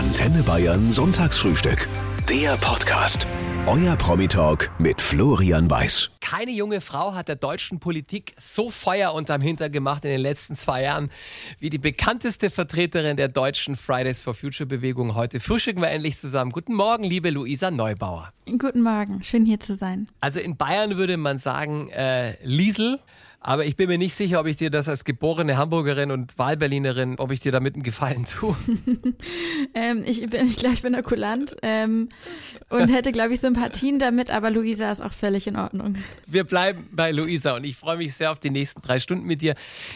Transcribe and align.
Antenne 0.00 0.42
Bayern 0.42 0.90
Sonntagsfrühstück. 0.90 1.86
Der 2.26 2.56
Podcast. 2.56 3.26
Euer 3.66 3.96
Promi-Talk 3.96 4.70
mit 4.78 4.98
Florian 4.98 5.70
Weiß. 5.70 6.10
Keine 6.22 6.52
junge 6.52 6.80
Frau 6.80 7.12
hat 7.12 7.28
der 7.28 7.36
deutschen 7.36 7.80
Politik 7.80 8.32
so 8.38 8.70
Feuer 8.70 9.12
unterm 9.12 9.42
Hintern 9.42 9.70
gemacht 9.70 10.06
in 10.06 10.10
den 10.10 10.22
letzten 10.22 10.54
zwei 10.54 10.84
Jahren 10.84 11.10
wie 11.58 11.68
die 11.68 11.76
bekannteste 11.76 12.48
Vertreterin 12.48 13.18
der 13.18 13.28
deutschen 13.28 13.76
Fridays 13.76 14.20
for 14.20 14.32
Future 14.32 14.66
Bewegung. 14.66 15.16
Heute 15.16 15.38
frühstücken 15.38 15.82
wir 15.82 15.90
endlich 15.90 16.16
zusammen. 16.18 16.50
Guten 16.50 16.72
Morgen, 16.72 17.04
liebe 17.04 17.28
Luisa 17.28 17.70
Neubauer. 17.70 18.32
Guten 18.46 18.80
Morgen, 18.80 19.22
schön 19.22 19.44
hier 19.44 19.60
zu 19.60 19.74
sein. 19.74 20.08
Also 20.22 20.40
in 20.40 20.56
Bayern 20.56 20.96
würde 20.96 21.18
man 21.18 21.36
sagen, 21.36 21.90
äh, 21.90 22.42
Liesel. 22.42 23.00
Aber 23.42 23.64
ich 23.64 23.74
bin 23.74 23.88
mir 23.88 23.96
nicht 23.96 24.14
sicher, 24.14 24.38
ob 24.38 24.46
ich 24.46 24.58
dir 24.58 24.68
das 24.68 24.86
als 24.86 25.04
geborene 25.04 25.56
Hamburgerin 25.56 26.10
und 26.10 26.38
Wahlberlinerin, 26.38 27.18
ob 27.18 27.32
ich 27.32 27.40
dir 27.40 27.52
damit 27.52 27.74
einen 27.74 27.82
Gefallen 27.82 28.26
tue. 28.26 28.54
ähm, 29.74 30.04
ich 30.06 30.28
bin, 30.28 30.44
ich 30.44 30.56
glaube, 30.56 30.74
ich 30.74 30.82
bin 30.82 31.02
kulant 31.02 31.56
ähm, 31.62 32.10
und 32.68 32.92
hätte, 32.92 33.12
glaube 33.12 33.32
ich, 33.32 33.40
Sympathien 33.40 33.98
damit, 33.98 34.30
aber 34.30 34.50
Luisa 34.50 34.90
ist 34.90 35.00
auch 35.00 35.14
völlig 35.14 35.46
in 35.46 35.56
Ordnung. 35.56 35.96
Wir 36.26 36.44
bleiben 36.44 36.86
bei 36.92 37.12
Luisa 37.12 37.56
und 37.56 37.64
ich 37.64 37.78
freue 37.78 37.96
mich 37.96 38.12
sehr 38.12 38.30
auf 38.30 38.38
die 38.38 38.50
nächsten 38.50 38.82
drei 38.82 39.00
Stunden 39.00 39.24
mit 39.24 39.40
dir. 39.40 39.54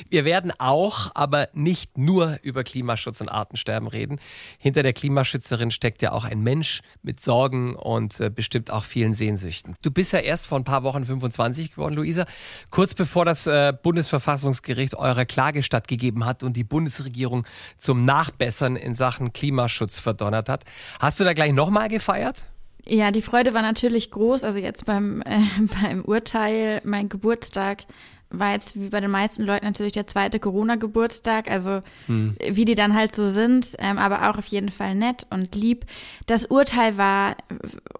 Wir 0.08 0.24
werden 0.24 0.50
auch, 0.58 1.10
aber 1.14 1.50
nicht 1.52 1.98
nur 1.98 2.38
über 2.40 2.64
Klimaschutz 2.64 3.20
und 3.20 3.28
Artensterben 3.28 3.88
reden. 3.88 4.20
Hinter 4.56 4.82
der 4.82 4.94
Klimaschützerin 4.94 5.70
steckt 5.70 6.00
ja 6.00 6.12
auch 6.12 6.24
ein 6.24 6.40
Mensch 6.40 6.80
mit 7.02 7.20
Sorgen 7.20 7.76
und 7.76 8.18
äh, 8.20 8.30
bestimmt 8.30 8.70
auch 8.70 8.84
vielen 8.84 9.12
Sehnsüchten. 9.12 9.74
Du 9.82 9.90
bist 9.90 10.14
ja 10.14 10.20
erst 10.20 10.46
vor 10.46 10.58
ein 10.58 10.64
paar 10.64 10.82
Wochen 10.82 11.04
25 11.04 11.72
geworden, 11.72 11.94
Luisa. 11.96 12.24
Kurz 12.70 12.94
bevor 12.94 13.26
das 13.26 13.33
das 13.34 13.46
äh, 13.46 13.72
Bundesverfassungsgericht 13.82 14.94
eure 14.94 15.26
Klage 15.26 15.62
stattgegeben 15.62 16.24
hat 16.24 16.42
und 16.42 16.56
die 16.56 16.64
Bundesregierung 16.64 17.46
zum 17.78 18.04
Nachbessern 18.04 18.76
in 18.76 18.94
Sachen 18.94 19.32
Klimaschutz 19.32 19.98
verdonnert 19.98 20.48
hat. 20.48 20.64
Hast 21.00 21.18
du 21.18 21.24
da 21.24 21.32
gleich 21.32 21.52
nochmal 21.52 21.88
gefeiert? 21.88 22.44
Ja, 22.86 23.10
die 23.10 23.22
Freude 23.22 23.54
war 23.54 23.62
natürlich 23.62 24.10
groß. 24.10 24.44
Also 24.44 24.60
jetzt 24.60 24.86
beim, 24.86 25.20
äh, 25.26 25.40
beim 25.82 26.04
Urteil, 26.04 26.80
mein 26.84 27.08
Geburtstag 27.08 27.84
war 28.30 28.52
jetzt 28.52 28.80
wie 28.80 28.88
bei 28.88 29.00
den 29.00 29.10
meisten 29.10 29.44
Leuten 29.44 29.64
natürlich 29.64 29.92
der 29.92 30.06
zweite 30.06 30.40
Corona-Geburtstag, 30.40 31.48
also 31.48 31.82
hm. 32.06 32.36
wie 32.50 32.64
die 32.64 32.74
dann 32.74 32.94
halt 32.94 33.14
so 33.14 33.26
sind, 33.26 33.74
ähm, 33.78 33.98
aber 33.98 34.28
auch 34.28 34.38
auf 34.38 34.46
jeden 34.46 34.70
Fall 34.70 34.96
nett 34.96 35.26
und 35.30 35.54
lieb. 35.54 35.86
Das 36.26 36.46
Urteil 36.46 36.96
war 36.96 37.36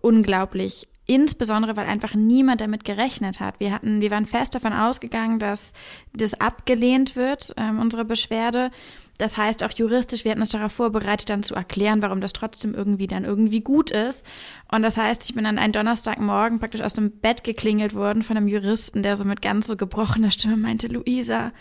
unglaublich 0.01 0.89
Insbesondere, 1.07 1.77
weil 1.77 1.87
einfach 1.87 2.15
niemand 2.15 2.63
damit 2.63 2.85
gerechnet 2.85 3.39
hat. 3.39 3.61
Wir 3.61 3.73
hatten, 3.73 4.01
wir 4.01 4.11
waren 4.11 4.25
fest 4.25 4.55
davon 4.55 4.73
ausgegangen, 4.73 5.39
dass 5.39 5.75
das 6.15 6.41
abgelehnt 6.41 7.15
wird, 7.15 7.53
ähm, 7.59 7.79
unsere 7.79 8.07
Beschwerde. 8.07 8.71
Das 9.19 9.37
heißt 9.37 9.63
auch 9.63 9.71
juristisch, 9.71 10.25
wir 10.25 10.31
hatten 10.31 10.41
uns 10.41 10.51
darauf 10.51 10.73
vorbereitet, 10.73 11.29
dann 11.29 11.43
zu 11.43 11.55
erklären, 11.55 12.01
warum 12.01 12.23
das 12.23 12.33
trotzdem 12.33 12.75
irgendwie 12.75 13.07
dann 13.07 13.25
irgendwie 13.25 13.61
gut 13.61 13.91
ist. 13.91 14.25
Und 14.73 14.83
das 14.83 14.97
heißt, 14.97 15.29
ich 15.29 15.35
bin 15.35 15.45
dann 15.45 15.59
einen 15.59 15.75
Donnerstagmorgen 15.75 16.59
praktisch 16.59 16.81
aus 16.81 16.95
dem 16.95 17.11
Bett 17.11 17.45
geklingelt 17.45 17.95
worden 17.95 18.23
von 18.23 18.39
einem 18.39 18.49
Juristen, 18.49 19.03
der 19.03 19.15
so 19.15 19.27
mit 19.27 19.43
ganz 19.43 19.67
so 19.67 19.77
gebrochener 19.77 20.31
Stimme 20.31 20.57
meinte, 20.57 20.89
Luisa, 20.89 21.53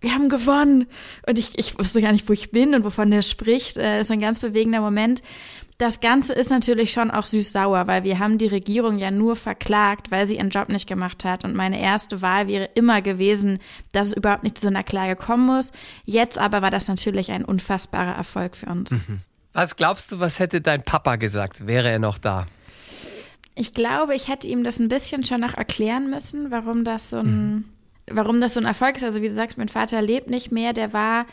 wir 0.00 0.14
haben 0.14 0.28
gewonnen. 0.28 0.86
Und 1.26 1.38
ich, 1.38 1.58
ich 1.58 1.78
wusste 1.78 2.00
gar 2.00 2.12
nicht, 2.12 2.28
wo 2.28 2.32
ich 2.32 2.50
bin 2.50 2.74
und 2.74 2.84
wovon 2.84 3.10
der 3.10 3.22
spricht. 3.22 3.76
Das 3.76 3.84
äh, 3.84 4.00
ist 4.00 4.10
ein 4.10 4.20
ganz 4.20 4.38
bewegender 4.38 4.80
Moment. 4.80 5.22
Das 5.78 6.00
Ganze 6.00 6.32
ist 6.32 6.50
natürlich 6.50 6.90
schon 6.90 7.10
auch 7.10 7.26
süß-sauer, 7.26 7.86
weil 7.86 8.02
wir 8.02 8.18
haben 8.18 8.38
die 8.38 8.46
Regierung 8.46 8.96
ja 8.96 9.10
nur 9.10 9.36
verklagt, 9.36 10.10
weil 10.10 10.24
sie 10.24 10.36
ihren 10.36 10.48
Job 10.48 10.70
nicht 10.70 10.88
gemacht 10.88 11.22
hat. 11.24 11.44
Und 11.44 11.54
meine 11.54 11.78
erste 11.78 12.22
Wahl 12.22 12.48
wäre 12.48 12.70
immer 12.74 13.02
gewesen, 13.02 13.58
dass 13.92 14.08
es 14.08 14.12
überhaupt 14.14 14.42
nicht 14.42 14.56
zu 14.56 14.62
so 14.62 14.68
einer 14.68 14.84
Klage 14.84 15.16
kommen 15.16 15.44
muss. 15.44 15.72
Jetzt 16.06 16.38
aber 16.38 16.62
war 16.62 16.70
das 16.70 16.88
natürlich 16.88 17.30
ein 17.30 17.44
unfassbarer 17.44 18.14
Erfolg 18.14 18.56
für 18.56 18.66
uns. 18.66 18.92
Mhm. 18.92 19.20
Was 19.52 19.76
glaubst 19.76 20.12
du, 20.12 20.20
was 20.20 20.38
hätte 20.38 20.62
dein 20.62 20.82
Papa 20.82 21.16
gesagt, 21.16 21.66
wäre 21.66 21.90
er 21.90 21.98
noch 21.98 22.16
da? 22.16 22.46
Ich 23.54 23.74
glaube, 23.74 24.14
ich 24.14 24.28
hätte 24.28 24.48
ihm 24.48 24.64
das 24.64 24.78
ein 24.78 24.88
bisschen 24.88 25.24
schon 25.24 25.40
noch 25.40 25.54
erklären 25.54 26.08
müssen, 26.08 26.50
warum 26.50 26.84
das 26.84 27.10
so 27.10 27.18
ein, 27.18 27.26
mhm. 27.26 27.64
warum 28.10 28.40
das 28.40 28.54
so 28.54 28.60
ein 28.60 28.66
Erfolg 28.66 28.96
ist. 28.96 29.04
Also 29.04 29.20
wie 29.20 29.28
du 29.28 29.34
sagst, 29.34 29.58
mein 29.58 29.68
Vater 29.68 30.00
lebt 30.00 30.30
nicht 30.30 30.52
mehr, 30.52 30.72
der 30.72 30.94
war 30.94 31.26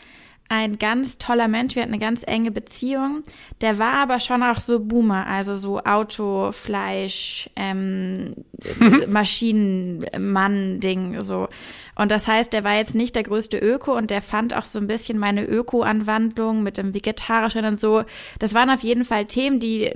ein 0.48 0.78
ganz 0.78 1.18
toller 1.18 1.48
Mensch, 1.48 1.74
wir 1.74 1.82
hatten 1.82 1.92
eine 1.92 2.00
ganz 2.00 2.22
enge 2.26 2.50
Beziehung. 2.50 3.22
Der 3.60 3.78
war 3.78 3.94
aber 3.94 4.20
schon 4.20 4.42
auch 4.42 4.60
so 4.60 4.78
Boomer, 4.78 5.26
also 5.26 5.54
so 5.54 5.80
Auto, 5.80 6.52
Fleisch, 6.52 7.48
ähm, 7.56 8.32
Maschinenmann-Ding, 9.08 11.20
so. 11.22 11.48
Und 11.96 12.10
das 12.10 12.28
heißt, 12.28 12.52
der 12.52 12.62
war 12.62 12.76
jetzt 12.76 12.94
nicht 12.94 13.16
der 13.16 13.22
größte 13.22 13.58
Öko 13.58 13.96
und 13.96 14.10
der 14.10 14.20
fand 14.20 14.54
auch 14.54 14.66
so 14.66 14.78
ein 14.78 14.86
bisschen 14.86 15.18
meine 15.18 15.44
Öko-Anwandlung 15.44 16.62
mit 16.62 16.76
dem 16.76 16.94
Vegetarischen 16.94 17.64
und 17.64 17.80
so. 17.80 18.04
Das 18.38 18.52
waren 18.52 18.70
auf 18.70 18.80
jeden 18.80 19.04
Fall 19.04 19.24
Themen, 19.24 19.60
die, 19.60 19.90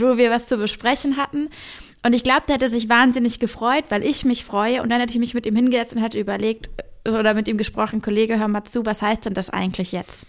wo 0.00 0.16
wir 0.16 0.30
was 0.30 0.48
zu 0.48 0.56
besprechen 0.56 1.16
hatten. 1.16 1.48
Und 2.02 2.12
ich 2.12 2.22
glaube, 2.22 2.42
der 2.46 2.56
hätte 2.56 2.68
sich 2.68 2.88
wahnsinnig 2.88 3.40
gefreut, 3.40 3.84
weil 3.88 4.04
ich 4.04 4.24
mich 4.24 4.44
freue. 4.44 4.82
Und 4.82 4.90
dann 4.90 5.00
hätte 5.00 5.12
ich 5.12 5.18
mich 5.18 5.34
mit 5.34 5.46
ihm 5.46 5.56
hingesetzt 5.56 5.94
und 5.94 6.02
hätte 6.02 6.18
überlegt, 6.18 6.70
oder 7.14 7.34
mit 7.34 7.48
ihm 7.48 7.58
gesprochen, 7.58 8.02
Kollege, 8.02 8.38
hör 8.38 8.48
mal 8.48 8.64
zu, 8.64 8.84
was 8.86 9.02
heißt 9.02 9.26
denn 9.26 9.34
das 9.34 9.50
eigentlich 9.50 9.92
jetzt? 9.92 10.26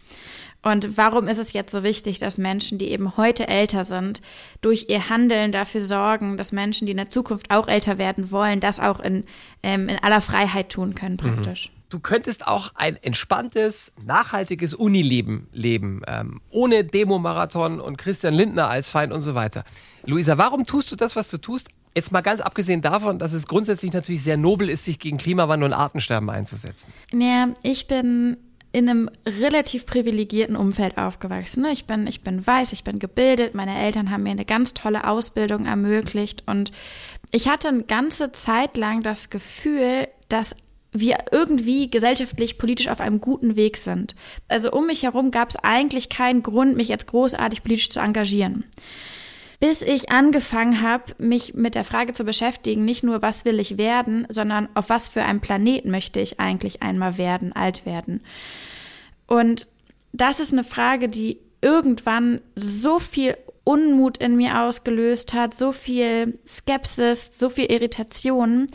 Und 0.64 0.98
warum 0.98 1.28
ist 1.28 1.38
es 1.38 1.54
jetzt 1.54 1.72
so 1.72 1.84
wichtig, 1.84 2.20
dass 2.20 2.38
Menschen, 2.38 2.78
die 2.78 2.90
eben 2.90 3.16
heute 3.16 3.48
älter 3.48 3.84
sind, 3.84 4.22
durch 4.62 4.88
ihr 4.90 5.10
Handeln 5.10 5.52
dafür 5.52 5.82
sorgen, 5.82 6.36
dass 6.36 6.52
Menschen, 6.52 6.86
die 6.86 6.92
in 6.92 6.98
der 6.98 7.10
Zukunft 7.10 7.52
auch 7.52 7.68
älter 7.68 7.98
werden 7.98 8.32
wollen, 8.32 8.60
das 8.60 8.80
auch 8.80 9.00
in, 9.00 9.26
ähm, 9.64 9.88
in 9.88 9.98
aller 10.00 10.20
Freiheit 10.20 10.70
tun 10.70 10.96
können 10.96 11.18
mhm. 11.22 11.36
praktisch? 11.36 11.70
Mhm. 11.70 11.78
Du 11.90 12.00
könntest 12.02 12.46
auch 12.46 12.72
ein 12.76 12.98
entspanntes, 13.02 13.94
nachhaltiges 14.04 14.74
Unileben 14.74 15.48
leben, 15.54 16.02
ähm, 16.06 16.42
ohne 16.50 16.84
Demomarathon 16.84 17.80
und 17.80 17.98
Christian 17.98 18.34
Lindner 18.34 18.68
als 18.68 18.90
Feind 18.90 19.14
und 19.14 19.22
so 19.22 19.36
weiter. 19.36 19.64
Luisa, 20.06 20.38
warum 20.38 20.66
tust 20.66 20.92
du 20.92 20.98
das, 20.98 21.16
was 21.16 21.30
du 21.30 21.38
tust? 21.38 21.70
Jetzt 21.98 22.12
mal 22.12 22.22
ganz 22.22 22.42
abgesehen 22.42 22.84
davon, 22.84 23.18
dass 23.18 23.34
es 23.34 23.48
grundsätzlich 23.48 23.92
natürlich 23.92 24.22
sehr 24.22 24.38
nobel 24.38 24.70
ist, 24.70 24.86
sich 24.86 25.00
gegen 25.00 25.18
Klimawandel 25.18 25.70
und 25.70 25.74
Artensterben 25.74 26.30
einzusetzen. 26.30 26.94
Naja, 27.12 27.56
ich 27.64 27.88
bin 27.88 28.38
in 28.72 28.88
einem 28.88 29.10
relativ 29.26 29.88
privilegierten 29.88 30.56
Umfeld 30.56 31.00
aufgewachsen. 31.00 31.66
Ich 31.66 31.86
bin, 31.86 32.06
ich 32.06 32.22
bin 32.22 32.46
weiß, 32.46 32.72
ich 32.74 32.84
bin 32.84 33.00
gebildet, 33.00 33.56
meine 33.56 33.76
Eltern 33.80 34.12
haben 34.12 34.22
mir 34.22 34.30
eine 34.30 34.46
ganz 34.46 34.76
tolle 34.76 35.08
Ausbildung 35.08 35.66
ermöglicht 35.66 36.44
und 36.46 36.72
ich 37.32 37.48
hatte 37.48 37.70
eine 37.70 37.82
ganze 37.82 38.32
Zeit 38.32 38.78
lang 38.78 39.02
das 39.02 39.32
Gefühl, 39.32 40.08
dass 40.30 40.56
wir 40.92 41.18
irgendwie 41.32 41.90
gesellschaftlich, 41.90 42.60
politisch 42.60 42.90
auf 42.90 43.02
einem 43.02 43.22
guten 43.22 43.56
Weg 43.56 43.76
sind. 43.76 44.14
Also 44.48 44.72
um 44.72 44.86
mich 44.86 45.02
herum 45.02 45.32
gab 45.32 45.50
es 45.50 45.56
eigentlich 45.56 46.10
keinen 46.10 46.44
Grund, 46.44 46.78
mich 46.78 46.90
jetzt 46.90 47.08
großartig 47.08 47.64
politisch 47.64 47.90
zu 47.90 48.00
engagieren 48.02 48.66
bis 49.60 49.82
ich 49.82 50.12
angefangen 50.12 50.82
habe, 50.82 51.16
mich 51.18 51.56
mit 51.56 51.76
der 51.76 51.84
Frage 51.84 52.14
zu 52.14 52.24
beschäftigen, 52.24 52.86
nicht 52.86 53.04
nur, 53.04 53.22
was 53.22 53.44
will 53.44 53.60
ich 53.60 53.78
werden, 53.78 54.28
sondern 54.30 54.70
auf 54.76 54.90
was 54.90 55.10
für 55.10 55.24
einem 55.24 55.42
Planeten 55.42 55.90
möchte 55.90 56.20
ich 56.20 56.40
eigentlich 56.40 56.84
einmal 56.84 57.18
werden, 57.18 57.54
alt 57.54 57.86
werden. 57.86 58.22
Und 59.26 59.68
das 60.14 60.40
ist 60.40 60.54
eine 60.54 60.64
Frage, 60.64 61.10
die 61.10 61.40
irgendwann 61.62 62.42
so 62.56 63.00
viel 63.00 63.36
Unmut 63.64 64.20
in 64.20 64.38
mir 64.38 64.62
ausgelöst 64.62 65.34
hat, 65.34 65.54
so 65.54 65.72
viel 65.72 66.40
Skepsis, 66.48 67.32
so 67.34 67.50
viel 67.50 67.66
Irritation, 67.66 68.68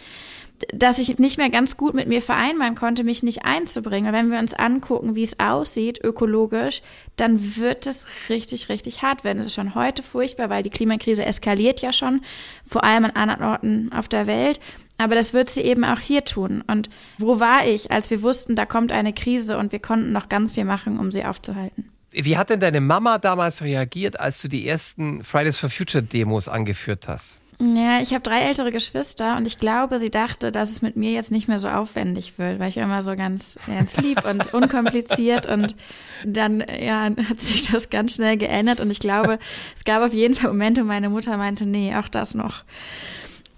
dass 0.73 0.99
ich 0.99 1.19
nicht 1.19 1.39
mehr 1.39 1.51
ganz 1.51 1.77
gut 1.77 1.95
mit 1.95 2.09
mir 2.09 2.23
vereinbaren 2.23 2.75
konnte, 2.75 3.05
mich 3.05 3.23
nicht 3.23 3.45
einzubringen. 3.45 4.13
Wenn 4.13 4.31
wir 4.31 4.39
uns 4.39 4.55
angucken, 4.55 5.15
wie 5.15 5.23
es 5.23 5.39
aussieht 5.39 6.03
ökologisch, 6.03 6.83
dann 7.17 7.57
wird 7.57 7.87
es 7.87 8.07
richtig, 8.29 8.69
richtig 8.69 9.03
hart 9.03 9.25
werden. 9.25 9.39
Es 9.39 9.47
ist 9.47 9.55
schon 9.55 9.75
heute 9.75 10.03
furchtbar, 10.03 10.51
weil 10.51 10.63
die 10.63 10.71
Klimakrise 10.71 11.25
eskaliert 11.25 11.81
ja 11.81 11.93
schon, 11.93 12.23
vor 12.67 12.85
allem 12.85 13.05
an 13.05 13.11
anderen 13.13 13.45
Orten 13.45 13.93
auf 13.93 14.09
der 14.09 14.27
Welt. 14.27 14.61
Aber 14.99 15.15
das 15.15 15.33
wird 15.33 15.51
sie 15.51 15.63
eben 15.63 15.85
auch 15.85 15.99
hier 15.99 16.25
tun. 16.25 16.63
Und 16.67 16.89
wo 17.19 17.41
war 17.41 17.67
ich, 17.67 17.91
als 17.91 18.11
wir 18.11 18.23
wussten, 18.23 18.57
da 18.57 18.67
kommt 18.67 18.93
eine 18.93 19.13
Krise 19.13 19.59
und 19.59 19.73
wir 19.73 19.81
konnten 19.81 20.13
noch 20.13 20.29
ganz 20.29 20.53
viel 20.53 20.65
machen, 20.65 20.99
um 20.99 21.11
sie 21.11 21.25
aufzuhalten? 21.25 21.91
Wie 22.13 22.37
hat 22.37 22.51
denn 22.51 22.61
deine 22.61 22.81
Mama 22.81 23.19
damals 23.19 23.63
reagiert, 23.63 24.21
als 24.21 24.43
du 24.43 24.49
die 24.49 24.69
ersten 24.69 25.25
Fridays 25.25 25.59
for 25.59 25.71
Future 25.71 26.03
Demos 26.03 26.47
angeführt 26.47 27.09
hast? 27.09 27.39
Ja, 27.65 28.01
ich 28.01 28.13
habe 28.13 28.23
drei 28.23 28.41
ältere 28.41 28.73
Geschwister 28.73 29.37
und 29.37 29.47
ich 29.47 29.61
glaube, 29.61 30.01
sie 30.01 30.11
dachte, 30.11 30.51
dass 30.51 30.69
es 30.69 30.83
mit 30.83 30.97
mir 30.97 31.13
jetzt 31.13 31.31
nicht 31.31 31.47
mehr 31.47 31.61
so 31.61 31.69
aufwendig 31.69 32.37
wird, 32.37 32.59
weil 32.59 32.71
ich 32.71 32.77
immer 32.77 33.03
so 33.03 33.15
ganz, 33.15 33.57
ganz 33.69 33.97
lieb 33.99 34.25
und 34.25 34.53
unkompliziert 34.55 35.47
und 35.47 35.77
dann 36.25 36.65
ja, 36.81 37.05
hat 37.05 37.41
sich 37.41 37.71
das 37.71 37.89
ganz 37.89 38.17
schnell 38.17 38.37
geändert 38.37 38.81
und 38.81 38.91
ich 38.91 38.99
glaube, 38.99 39.39
es 39.77 39.85
gab 39.85 40.03
auf 40.03 40.13
jeden 40.13 40.35
Fall 40.35 40.51
Momente, 40.51 40.83
wo 40.83 40.87
meine 40.87 41.09
Mutter 41.09 41.37
meinte, 41.37 41.65
nee, 41.65 41.95
auch 41.95 42.09
das 42.09 42.35
noch. 42.35 42.65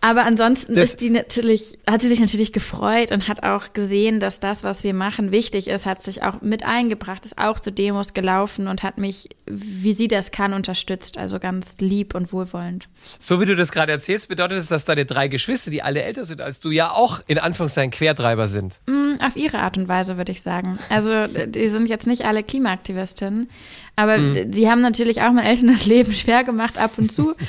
Aber 0.05 0.27
ansonsten 0.27 0.75
das 0.75 0.91
ist 0.91 1.01
die 1.01 1.09
natürlich, 1.09 1.79
hat 1.89 2.03
sie 2.03 2.09
sich 2.09 2.21
natürlich 2.21 2.53
gefreut 2.53 3.11
und 3.11 3.27
hat 3.27 3.43
auch 3.43 3.73
gesehen, 3.73 4.21
dass 4.21 4.39
das, 4.39 4.63
was 4.63 4.85
wir 4.85 4.93
machen, 4.93 5.31
wichtig 5.31 5.67
ist, 5.67 5.87
hat 5.87 6.03
sich 6.03 6.23
auch 6.23 6.43
mit 6.43 6.63
eingebracht, 6.63 7.25
ist 7.25 7.39
auch 7.39 7.59
zu 7.59 7.73
Demos 7.73 8.13
gelaufen 8.13 8.69
und 8.69 8.83
hat 8.83 8.99
mich, 8.99 9.31
wie 9.47 9.95
sie 9.95 10.07
das 10.07 10.31
kann, 10.31 10.53
unterstützt. 10.53 11.17
Also 11.17 11.39
ganz 11.39 11.77
lieb 11.79 12.15
und 12.15 12.35
wohlwollend. 12.35 12.87
So 13.19 13.41
wie 13.41 13.47
du 13.47 13.57
das 13.57 13.73
gerade 13.73 13.93
erzählst, 13.93 14.29
bedeutet 14.29 14.59
es, 14.59 14.69
dass 14.69 14.85
deine 14.85 15.07
drei 15.07 15.29
Geschwister, 15.29 15.71
die 15.71 15.83
alle 15.83 16.03
älter 16.03 16.27
sind 16.27 16.43
als 16.43 16.61
du, 16.61 16.71
ja 16.71 16.91
auch 16.91 17.23
in 17.27 17.39
Anführungszeichen 17.39 17.91
Quertreiber 17.91 18.47
sind. 18.47 18.81
Mm, 18.87 19.23
auf 19.23 19.37
ihre 19.37 19.61
Art 19.61 19.79
und 19.79 19.89
Weise, 19.89 20.19
würde 20.19 20.33
ich 20.33 20.43
sagen. 20.43 20.79
Also 20.91 21.27
die 21.29 21.69
sind 21.69 21.89
jetzt 21.89 22.07
nicht 22.07 22.27
alle 22.27 22.43
Klimaaktivistinnen, 22.43 23.49
aber 23.97 24.19
mhm. 24.19 24.51
die 24.51 24.69
haben 24.69 24.83
natürlich 24.83 25.23
auch 25.23 25.33
meinen 25.33 25.47
Eltern 25.47 25.69
das 25.69 25.87
Leben 25.87 26.13
schwer 26.13 26.45
gemacht 26.45 26.77
ab 26.77 26.93
und 26.99 27.11
zu. 27.11 27.35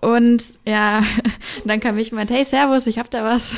Und 0.00 0.42
ja, 0.66 1.02
dann 1.64 1.80
kam 1.80 1.98
ich 1.98 2.12
und 2.12 2.30
hey, 2.30 2.44
Servus, 2.44 2.86
ich 2.86 2.98
hab 2.98 3.10
da 3.10 3.24
was. 3.24 3.54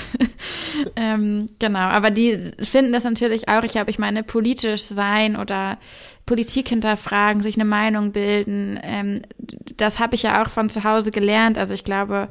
ähm, 0.96 1.48
genau, 1.58 1.78
aber 1.78 2.10
die 2.10 2.36
finden 2.36 2.92
das 2.92 3.04
natürlich 3.04 3.48
auch, 3.48 3.62
ich 3.62 3.76
habe, 3.76 3.90
ich 3.90 3.98
meine, 3.98 4.22
politisch 4.22 4.82
sein 4.82 5.36
oder 5.36 5.78
Politik 6.26 6.68
hinterfragen, 6.68 7.42
sich 7.42 7.56
eine 7.56 7.64
Meinung 7.64 8.12
bilden, 8.12 8.78
ähm, 8.82 9.22
das 9.76 9.98
habe 9.98 10.16
ich 10.16 10.24
ja 10.24 10.42
auch 10.42 10.48
von 10.48 10.68
zu 10.68 10.84
Hause 10.84 11.10
gelernt. 11.12 11.56
Also 11.56 11.72
ich 11.72 11.84
glaube, 11.84 12.28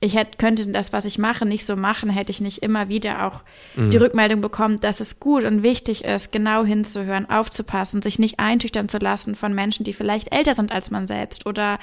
ich 0.00 0.14
hätte, 0.14 0.38
könnte 0.38 0.66
das, 0.68 0.92
was 0.92 1.06
ich 1.06 1.18
mache, 1.18 1.44
nicht 1.44 1.66
so 1.66 1.74
machen, 1.74 2.08
hätte 2.08 2.30
ich 2.30 2.40
nicht 2.40 2.62
immer 2.62 2.88
wieder 2.88 3.26
auch 3.26 3.42
mhm. 3.74 3.90
die 3.90 3.96
Rückmeldung 3.96 4.40
bekommen, 4.40 4.78
dass 4.78 5.00
es 5.00 5.18
gut 5.18 5.42
und 5.42 5.64
wichtig 5.64 6.04
ist, 6.04 6.30
genau 6.30 6.64
hinzuhören, 6.64 7.28
aufzupassen, 7.28 8.00
sich 8.00 8.20
nicht 8.20 8.38
einschüchtern 8.38 8.88
zu 8.88 8.98
lassen 8.98 9.34
von 9.34 9.54
Menschen, 9.54 9.82
die 9.82 9.92
vielleicht 9.92 10.32
älter 10.32 10.54
sind 10.54 10.70
als 10.70 10.92
man 10.92 11.08
selbst 11.08 11.46
oder, 11.46 11.78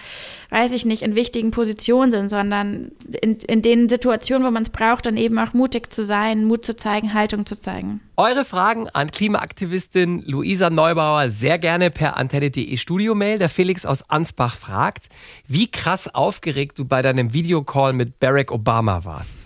weiß 0.50 0.72
ich 0.74 0.86
nicht, 0.86 1.02
in 1.02 1.16
wichtigen 1.16 1.52
Positionen 1.52 2.10
sind, 2.10 2.30
sondern 2.30 2.92
in, 3.22 3.36
in 3.36 3.62
den 3.62 3.90
Situationen, 3.90 4.48
wo 4.48 4.52
man 4.52 4.64
es 4.64 4.70
braucht, 4.70 5.06
dann 5.06 5.18
eben 5.18 5.38
auch 5.38 5.52
mutig 5.52 5.92
zu 5.92 6.02
sein, 6.04 6.46
Mut 6.46 6.66
zu 6.66 6.78
zeigen, 6.78 7.14
Haltung 7.14 7.46
zu 7.46 7.60
zeigen. 7.60 8.00
Eure 8.16 8.46
Fragen 8.46 8.88
an 8.88 9.12
Klimaaktivistin 9.12 10.24
Luisa 10.26 10.70
Neubauer 10.70 11.28
sehr 11.30 11.55
gerne 11.58 11.92
per 11.92 12.18
antenne.de 12.18 12.78
Studio-Mail. 12.78 13.40
Der 13.40 13.50
Felix 13.50 13.86
aus 13.86 14.10
Ansbach 14.10 14.56
fragt, 14.56 15.10
wie 15.48 15.68
krass 15.68 16.14
aufgeregt 16.14 16.80
du 16.80 16.86
bei 16.86 17.02
deinem 17.02 17.34
Videocall 17.34 17.94
mit 17.94 18.20
Barack 18.20 18.52
Obama 18.52 19.04
warst. 19.06 19.38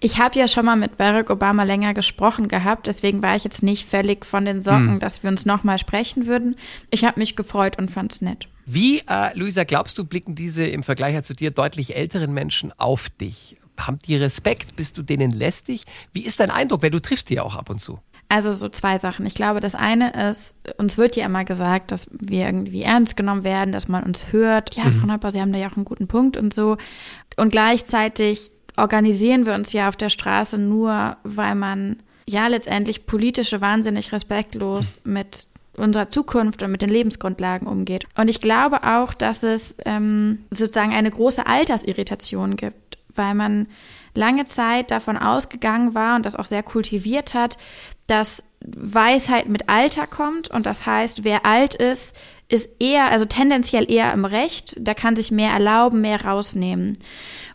Ich 0.00 0.18
habe 0.18 0.38
ja 0.38 0.48
schon 0.48 0.66
mal 0.66 0.76
mit 0.76 0.98
Barack 0.98 1.30
Obama 1.30 1.62
länger 1.62 1.94
gesprochen 1.94 2.48
gehabt, 2.48 2.88
deswegen 2.88 3.22
war 3.22 3.36
ich 3.36 3.44
jetzt 3.44 3.62
nicht 3.62 3.88
völlig 3.88 4.26
von 4.26 4.44
den 4.44 4.60
Socken, 4.60 4.94
hm. 4.94 4.98
dass 4.98 5.22
wir 5.22 5.30
uns 5.30 5.46
nochmal 5.46 5.78
sprechen 5.78 6.26
würden. 6.26 6.56
Ich 6.90 7.04
habe 7.04 7.20
mich 7.20 7.36
gefreut 7.36 7.78
und 7.78 7.90
fand 7.90 8.12
es 8.12 8.20
nett. 8.20 8.48
Wie, 8.66 8.98
äh, 9.08 9.38
Luisa, 9.38 9.62
glaubst 9.62 9.96
du, 9.96 10.04
blicken 10.04 10.34
diese 10.34 10.66
im 10.66 10.82
Vergleich 10.82 11.22
zu 11.22 11.32
dir 11.32 11.52
deutlich 11.52 11.96
älteren 11.96 12.34
Menschen 12.34 12.72
auf 12.76 13.08
dich? 13.08 13.56
haben 13.78 13.98
die 14.04 14.16
Respekt? 14.16 14.76
Bist 14.76 14.98
du 14.98 15.02
denen 15.02 15.30
lästig? 15.30 15.84
Wie 16.12 16.24
ist 16.24 16.40
dein 16.40 16.50
Eindruck, 16.50 16.82
wenn 16.82 16.92
du 16.92 17.00
triffst 17.00 17.30
die 17.30 17.34
ja 17.34 17.42
auch 17.42 17.56
ab 17.56 17.70
und 17.70 17.80
zu? 17.80 18.00
Also 18.30 18.50
so 18.50 18.68
zwei 18.68 18.98
Sachen. 18.98 19.24
Ich 19.24 19.34
glaube, 19.34 19.60
das 19.60 19.74
eine 19.74 20.12
ist, 20.30 20.56
uns 20.76 20.98
wird 20.98 21.16
ja 21.16 21.24
immer 21.24 21.44
gesagt, 21.44 21.92
dass 21.92 22.08
wir 22.10 22.44
irgendwie 22.44 22.82
ernst 22.82 23.16
genommen 23.16 23.42
werden, 23.42 23.72
dass 23.72 23.88
man 23.88 24.04
uns 24.04 24.32
hört. 24.32 24.74
Ja, 24.76 24.84
mhm. 24.84 24.92
Frau 24.92 25.06
Neuper, 25.06 25.30
Sie 25.30 25.40
haben 25.40 25.52
da 25.52 25.58
ja 25.58 25.68
auch 25.70 25.76
einen 25.76 25.86
guten 25.86 26.08
Punkt 26.08 26.36
und 26.36 26.52
so. 26.52 26.76
Und 27.36 27.50
gleichzeitig 27.50 28.52
organisieren 28.76 29.46
wir 29.46 29.54
uns 29.54 29.72
ja 29.72 29.88
auf 29.88 29.96
der 29.96 30.10
Straße 30.10 30.58
nur, 30.58 31.16
weil 31.24 31.54
man 31.54 32.02
ja 32.26 32.46
letztendlich 32.48 33.06
politische 33.06 33.62
wahnsinnig 33.62 34.12
respektlos 34.12 35.00
mhm. 35.04 35.12
mit 35.14 35.46
unserer 35.78 36.10
Zukunft 36.10 36.62
und 36.62 36.70
mit 36.70 36.82
den 36.82 36.90
Lebensgrundlagen 36.90 37.66
umgeht. 37.66 38.04
Und 38.16 38.28
ich 38.28 38.40
glaube 38.40 38.82
auch, 38.82 39.14
dass 39.14 39.42
es 39.42 39.78
ähm, 39.86 40.40
sozusagen 40.50 40.92
eine 40.92 41.10
große 41.10 41.46
Altersirritation 41.46 42.56
gibt 42.56 42.88
weil 43.18 43.34
man 43.34 43.66
lange 44.14 44.46
Zeit 44.46 44.90
davon 44.90 45.18
ausgegangen 45.18 45.94
war 45.94 46.16
und 46.16 46.24
das 46.24 46.36
auch 46.36 46.46
sehr 46.46 46.62
kultiviert 46.62 47.34
hat, 47.34 47.58
dass 48.08 48.42
Weisheit 48.60 49.48
mit 49.48 49.68
Alter 49.68 50.08
kommt 50.08 50.50
und 50.50 50.66
das 50.66 50.84
heißt, 50.84 51.22
wer 51.22 51.46
alt 51.46 51.76
ist, 51.76 52.16
ist 52.48 52.80
eher, 52.80 53.10
also 53.10 53.24
tendenziell 53.24 53.90
eher 53.90 54.12
im 54.12 54.24
Recht, 54.24 54.74
da 54.80 54.94
kann 54.94 55.14
sich 55.14 55.30
mehr 55.30 55.52
erlauben, 55.52 56.00
mehr 56.00 56.24
rausnehmen. 56.24 56.98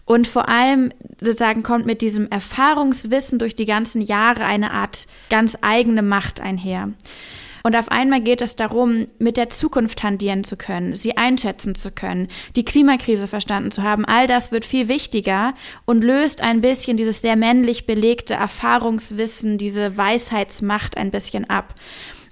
Und 0.06 0.28
vor 0.28 0.48
allem 0.48 0.92
sozusagen 1.20 1.64
kommt 1.64 1.86
mit 1.86 2.02
diesem 2.02 2.30
Erfahrungswissen 2.30 3.40
durch 3.40 3.56
die 3.56 3.66
ganzen 3.66 4.02
Jahre 4.02 4.46
eine 4.46 4.72
Art 4.72 5.08
ganz 5.30 5.58
eigene 5.62 6.02
Macht 6.02 6.40
einher. 6.40 6.90
Und 7.64 7.78
auf 7.78 7.90
einmal 7.90 8.20
geht 8.22 8.42
es 8.42 8.58
darum, 8.58 9.08
mit 9.20 9.38
der 9.38 9.50
Zukunft 9.50 10.04
handieren 10.04 10.44
zu 10.44 10.58
können, 10.58 10.96
sie 10.98 11.16
einschätzen 11.16 11.76
zu 11.76 11.92
können, 11.92 12.28
die 12.58 12.66
Klimakrise 12.66 13.30
verstanden 13.30 13.72
zu 13.72 13.84
haben. 13.84 14.04
All 14.04 14.28
das 14.28 14.52
wird 14.52 14.66
viel 14.66 14.90
wichtiger 14.90 15.54
und 15.86 16.04
löst 16.04 16.42
ein 16.42 16.60
bisschen 16.60 16.98
dieses 16.98 17.22
sehr 17.22 17.38
männlich 17.38 17.86
belegte 17.86 18.34
Erfahrungswissen, 18.34 19.58
diese 19.58 19.98
Weisheitsmacht 19.98 20.98
ein 20.98 21.10
bisschen 21.10 21.50
ab. 21.50 21.74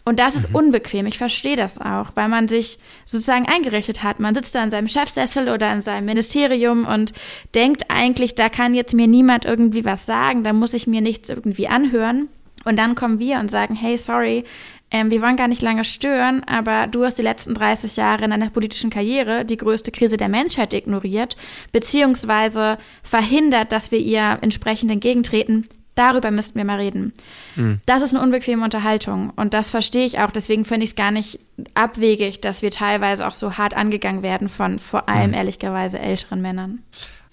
Und 0.04 0.20
das 0.20 0.36
ist 0.36 0.50
mhm. 0.50 0.56
unbequem. 0.56 1.06
Ich 1.06 1.18
verstehe 1.18 1.56
das 1.56 1.80
auch, 1.80 2.10
weil 2.16 2.28
man 2.28 2.48
sich 2.48 2.80
sozusagen 3.06 3.48
eingerichtet 3.48 4.04
hat. 4.04 4.20
Man 4.20 4.36
sitzt 4.36 4.54
da 4.54 4.64
in 4.64 4.72
seinem 4.72 4.88
Chefsessel 4.88 5.48
oder 5.48 5.72
in 5.72 5.82
seinem 5.82 6.06
Ministerium 6.06 6.86
und 6.86 7.14
denkt 7.56 7.84
eigentlich, 7.90 8.36
da 8.36 8.50
kann 8.50 8.74
jetzt 8.74 8.94
mir 8.94 9.08
niemand 9.08 9.46
irgendwie 9.46 9.86
was 9.86 10.06
sagen, 10.06 10.44
da 10.44 10.54
muss 10.54 10.74
ich 10.74 10.88
mir 10.88 11.02
nichts 11.02 11.30
irgendwie 11.30 11.68
anhören. 11.68 12.28
Und 12.64 12.78
dann 12.78 12.96
kommen 12.96 13.20
wir 13.20 13.40
und 13.40 13.50
sagen, 13.50 13.76
hey, 13.76 13.98
sorry, 13.98 14.44
ähm, 14.92 15.10
wir 15.10 15.22
wollen 15.22 15.38
gar 15.38 15.48
nicht 15.48 15.62
lange 15.62 15.86
stören, 15.86 16.44
aber 16.44 16.88
du 16.88 17.06
hast 17.06 17.18
die 17.18 17.24
letzten 17.24 17.54
30 17.54 17.96
Jahre 17.96 18.26
in 18.26 18.32
deiner 18.32 18.50
politischen 18.50 18.90
Karriere 18.90 19.46
die 19.46 19.58
größte 19.58 19.92
Krise 19.92 20.18
der 20.18 20.30
Menschheit 20.30 20.74
ignoriert, 20.74 21.38
beziehungsweise 21.72 22.78
verhindert, 23.02 23.72
dass 23.72 23.92
wir 23.92 24.00
ihr 24.00 24.38
entsprechend 24.42 24.92
entgegentreten. 24.92 25.66
Darüber 25.96 26.32
müssten 26.32 26.58
wir 26.58 26.66
mal 26.66 26.80
reden. 26.80 27.14
Mhm. 27.56 27.82
Das 27.86 28.02
ist 28.02 28.16
eine 28.16 28.24
unbequeme 28.24 28.64
Unterhaltung 28.64 29.32
und 29.36 29.54
das 29.54 29.70
verstehe 29.70 30.06
ich 30.06 30.20
auch. 30.20 30.32
Deswegen 30.32 30.64
finde 30.64 30.86
ich 30.86 30.92
es 30.92 30.96
gar 30.96 31.12
nicht 31.12 31.40
abwegig, 31.74 32.42
dass 32.42 32.62
wir 32.62 32.72
teilweise 32.72 33.28
auch 33.28 33.34
so 33.34 33.58
hart 33.58 33.76
angegangen 33.76 34.24
werden 34.24 34.48
von 34.48 34.80
vor 34.80 35.10
allem 35.10 35.32
mhm. 35.32 35.38
ehrlicherweise 35.38 36.00
älteren 36.00 36.42
Männern. 36.42 36.82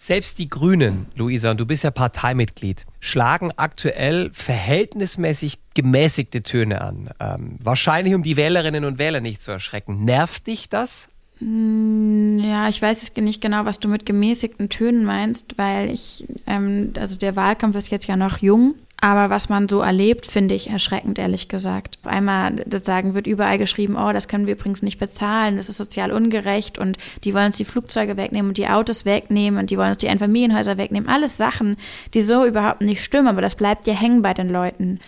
Selbst 0.01 0.39
die 0.39 0.49
Grünen, 0.49 1.07
Luisa, 1.17 1.51
und 1.51 1.59
du 1.59 1.67
bist 1.67 1.83
ja 1.83 1.91
Parteimitglied, 1.91 2.87
schlagen 3.01 3.51
aktuell 3.57 4.31
verhältnismäßig 4.33 5.59
gemäßigte 5.75 6.45
Töne 6.45 6.83
an. 6.83 7.11
Ähm, 7.19 7.57
wahrscheinlich, 7.61 8.15
um 8.15 8.23
die 8.23 8.37
Wählerinnen 8.37 8.85
und 8.85 8.99
Wähler 8.99 9.21
nicht 9.21 9.43
zu 9.43 9.51
erschrecken. 9.51 10.05
Nervt 10.05 10.47
dich 10.47 10.69
das? 10.69 11.09
Hm, 11.41 12.39
ja, 12.39 12.69
ich 12.69 12.81
weiß 12.81 13.13
nicht 13.17 13.41
genau, 13.41 13.65
was 13.65 13.81
du 13.81 13.89
mit 13.89 14.07
gemäßigten 14.07 14.69
Tönen 14.69 15.05
meinst, 15.05 15.59
weil 15.59 15.91
ich, 15.91 16.29
ähm, 16.47 16.93
also 16.97 17.17
der 17.17 17.35
Wahlkampf 17.35 17.75
ist 17.75 17.91
jetzt 17.91 18.07
ja 18.07 18.17
noch 18.17 18.39
jung 18.39 18.77
aber 19.01 19.31
was 19.31 19.49
man 19.49 19.69
so 19.69 19.81
erlebt, 19.81 20.27
finde 20.27 20.55
ich 20.55 20.71
erschreckend, 20.71 21.19
ehrlich 21.19 21.49
gesagt. 21.49 21.99
Auf 22.03 22.11
einmal 22.11 22.65
sagen 22.81 23.15
wird 23.15 23.29
überall 23.29 23.59
geschrieben, 23.59 23.97
oh, 23.97 24.13
das 24.13 24.27
können 24.27 24.47
wir 24.47 24.55
übrigens 24.55 24.83
nicht 24.83 24.99
bezahlen, 24.99 25.57
das 25.57 25.69
ist 25.69 25.77
sozial 25.77 26.11
ungerecht 26.11 26.79
und 26.79 26.99
die 27.23 27.33
wollen 27.33 27.47
uns 27.47 27.57
die 27.57 27.65
Flugzeuge 27.65 28.17
wegnehmen 28.17 28.51
und 28.51 28.59
die 28.59 28.67
Autos 28.67 29.05
wegnehmen 29.05 29.61
und 29.61 29.71
die 29.71 29.79
wollen 29.79 29.91
uns 29.91 29.99
die 29.99 30.09
Einfamilienhäuser 30.09 30.79
wegnehmen. 30.79 31.09
Alles 31.09 31.37
Sachen, 31.37 31.77
die 32.13 32.21
so 32.21 32.45
überhaupt 32.45 32.81
nicht 32.81 33.05
stimmen, 33.05 33.29
aber 33.29 33.41
das 33.41 33.55
bleibt 33.55 33.87
ja 33.87 33.95
hängen 33.95 34.23
bei 34.23 34.35
den 34.35 34.49
Leuten. 34.49 34.99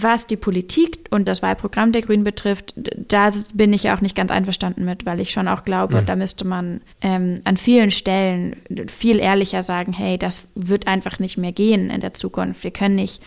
Was 0.00 0.26
die 0.26 0.36
Politik 0.36 1.06
und 1.10 1.26
das 1.26 1.42
Wahlprogramm 1.42 1.92
der 1.92 2.02
Grünen 2.02 2.22
betrifft, 2.22 2.74
da 2.76 3.32
bin 3.54 3.72
ich 3.72 3.90
auch 3.90 4.00
nicht 4.00 4.14
ganz 4.14 4.30
einverstanden 4.30 4.84
mit, 4.84 5.06
weil 5.06 5.20
ich 5.20 5.30
schon 5.30 5.48
auch 5.48 5.64
glaube, 5.64 6.02
mhm. 6.02 6.06
da 6.06 6.14
müsste 6.14 6.46
man 6.46 6.80
ähm, 7.00 7.40
an 7.44 7.56
vielen 7.56 7.90
Stellen 7.90 8.56
viel 8.86 9.18
ehrlicher 9.18 9.62
sagen, 9.62 9.92
hey, 9.92 10.18
das 10.18 10.46
wird 10.54 10.86
einfach 10.86 11.18
nicht 11.18 11.36
mehr 11.36 11.52
gehen 11.52 11.90
in 11.90 12.00
der 12.00 12.14
Zukunft. 12.14 12.62
Wir 12.62 12.70
können 12.70 12.94
nicht, 12.94 13.22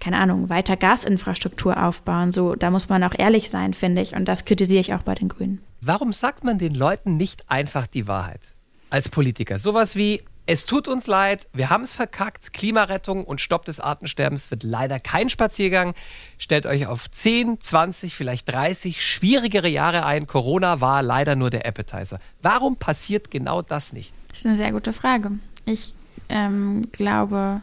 keine 0.00 0.18
Ahnung, 0.18 0.48
weiter 0.48 0.76
Gasinfrastruktur 0.76 1.82
aufbauen. 1.82 2.32
So, 2.32 2.54
da 2.54 2.70
muss 2.70 2.88
man 2.88 3.04
auch 3.04 3.14
ehrlich 3.18 3.50
sein, 3.50 3.74
finde 3.74 4.00
ich. 4.00 4.14
Und 4.14 4.26
das 4.26 4.44
kritisiere 4.44 4.80
ich 4.80 4.94
auch 4.94 5.02
bei 5.02 5.14
den 5.14 5.28
Grünen. 5.28 5.60
Warum 5.80 6.12
sagt 6.12 6.44
man 6.44 6.58
den 6.58 6.74
Leuten 6.74 7.16
nicht 7.16 7.50
einfach 7.50 7.86
die 7.86 8.08
Wahrheit? 8.08 8.54
Als 8.88 9.08
Politiker. 9.08 9.58
Sowas 9.58 9.96
wie, 9.96 10.22
es 10.46 10.66
tut 10.66 10.88
uns 10.88 11.06
leid, 11.06 11.48
wir 11.52 11.70
haben 11.70 11.82
es 11.82 11.92
verkackt. 11.92 12.52
Klimarettung 12.52 13.24
und 13.24 13.40
Stopp 13.40 13.64
des 13.64 13.80
Artensterbens 13.80 14.50
wird 14.50 14.62
leider 14.62 15.00
kein 15.00 15.30
Spaziergang. 15.30 15.94
Stellt 16.36 16.66
euch 16.66 16.86
auf 16.86 17.10
10, 17.10 17.60
20, 17.60 18.14
vielleicht 18.14 18.52
30 18.52 19.04
schwierigere 19.04 19.68
Jahre 19.68 20.04
ein. 20.04 20.26
Corona 20.26 20.80
war 20.80 21.02
leider 21.02 21.34
nur 21.34 21.48
der 21.48 21.66
Appetizer. 21.66 22.18
Warum 22.42 22.76
passiert 22.76 23.30
genau 23.30 23.62
das 23.62 23.92
nicht? 23.92 24.12
Das 24.28 24.40
ist 24.40 24.46
eine 24.46 24.56
sehr 24.56 24.72
gute 24.72 24.92
Frage. 24.92 25.30
Ich 25.64 25.94
ähm, 26.28 26.90
glaube, 26.92 27.62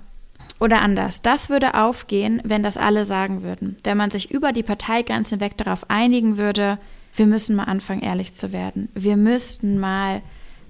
oder 0.59 0.81
anders, 0.81 1.21
das 1.21 1.49
würde 1.49 1.75
aufgehen, 1.75 2.41
wenn 2.43 2.63
das 2.63 2.77
alle 2.77 3.05
sagen 3.05 3.43
würden. 3.43 3.77
Wenn 3.83 3.97
man 3.97 4.09
sich 4.09 4.31
über 4.31 4.53
die 4.53 4.63
Parteigrenzen 4.63 5.39
weg 5.39 5.55
darauf 5.57 5.89
einigen 5.89 6.37
würde, 6.37 6.79
wir 7.13 7.27
müssen 7.27 7.55
mal 7.55 7.65
anfangen, 7.65 8.01
ehrlich 8.01 8.33
zu 8.33 8.51
werden. 8.51 8.89
Wir 8.95 9.17
müssten 9.17 9.79
mal 9.79 10.21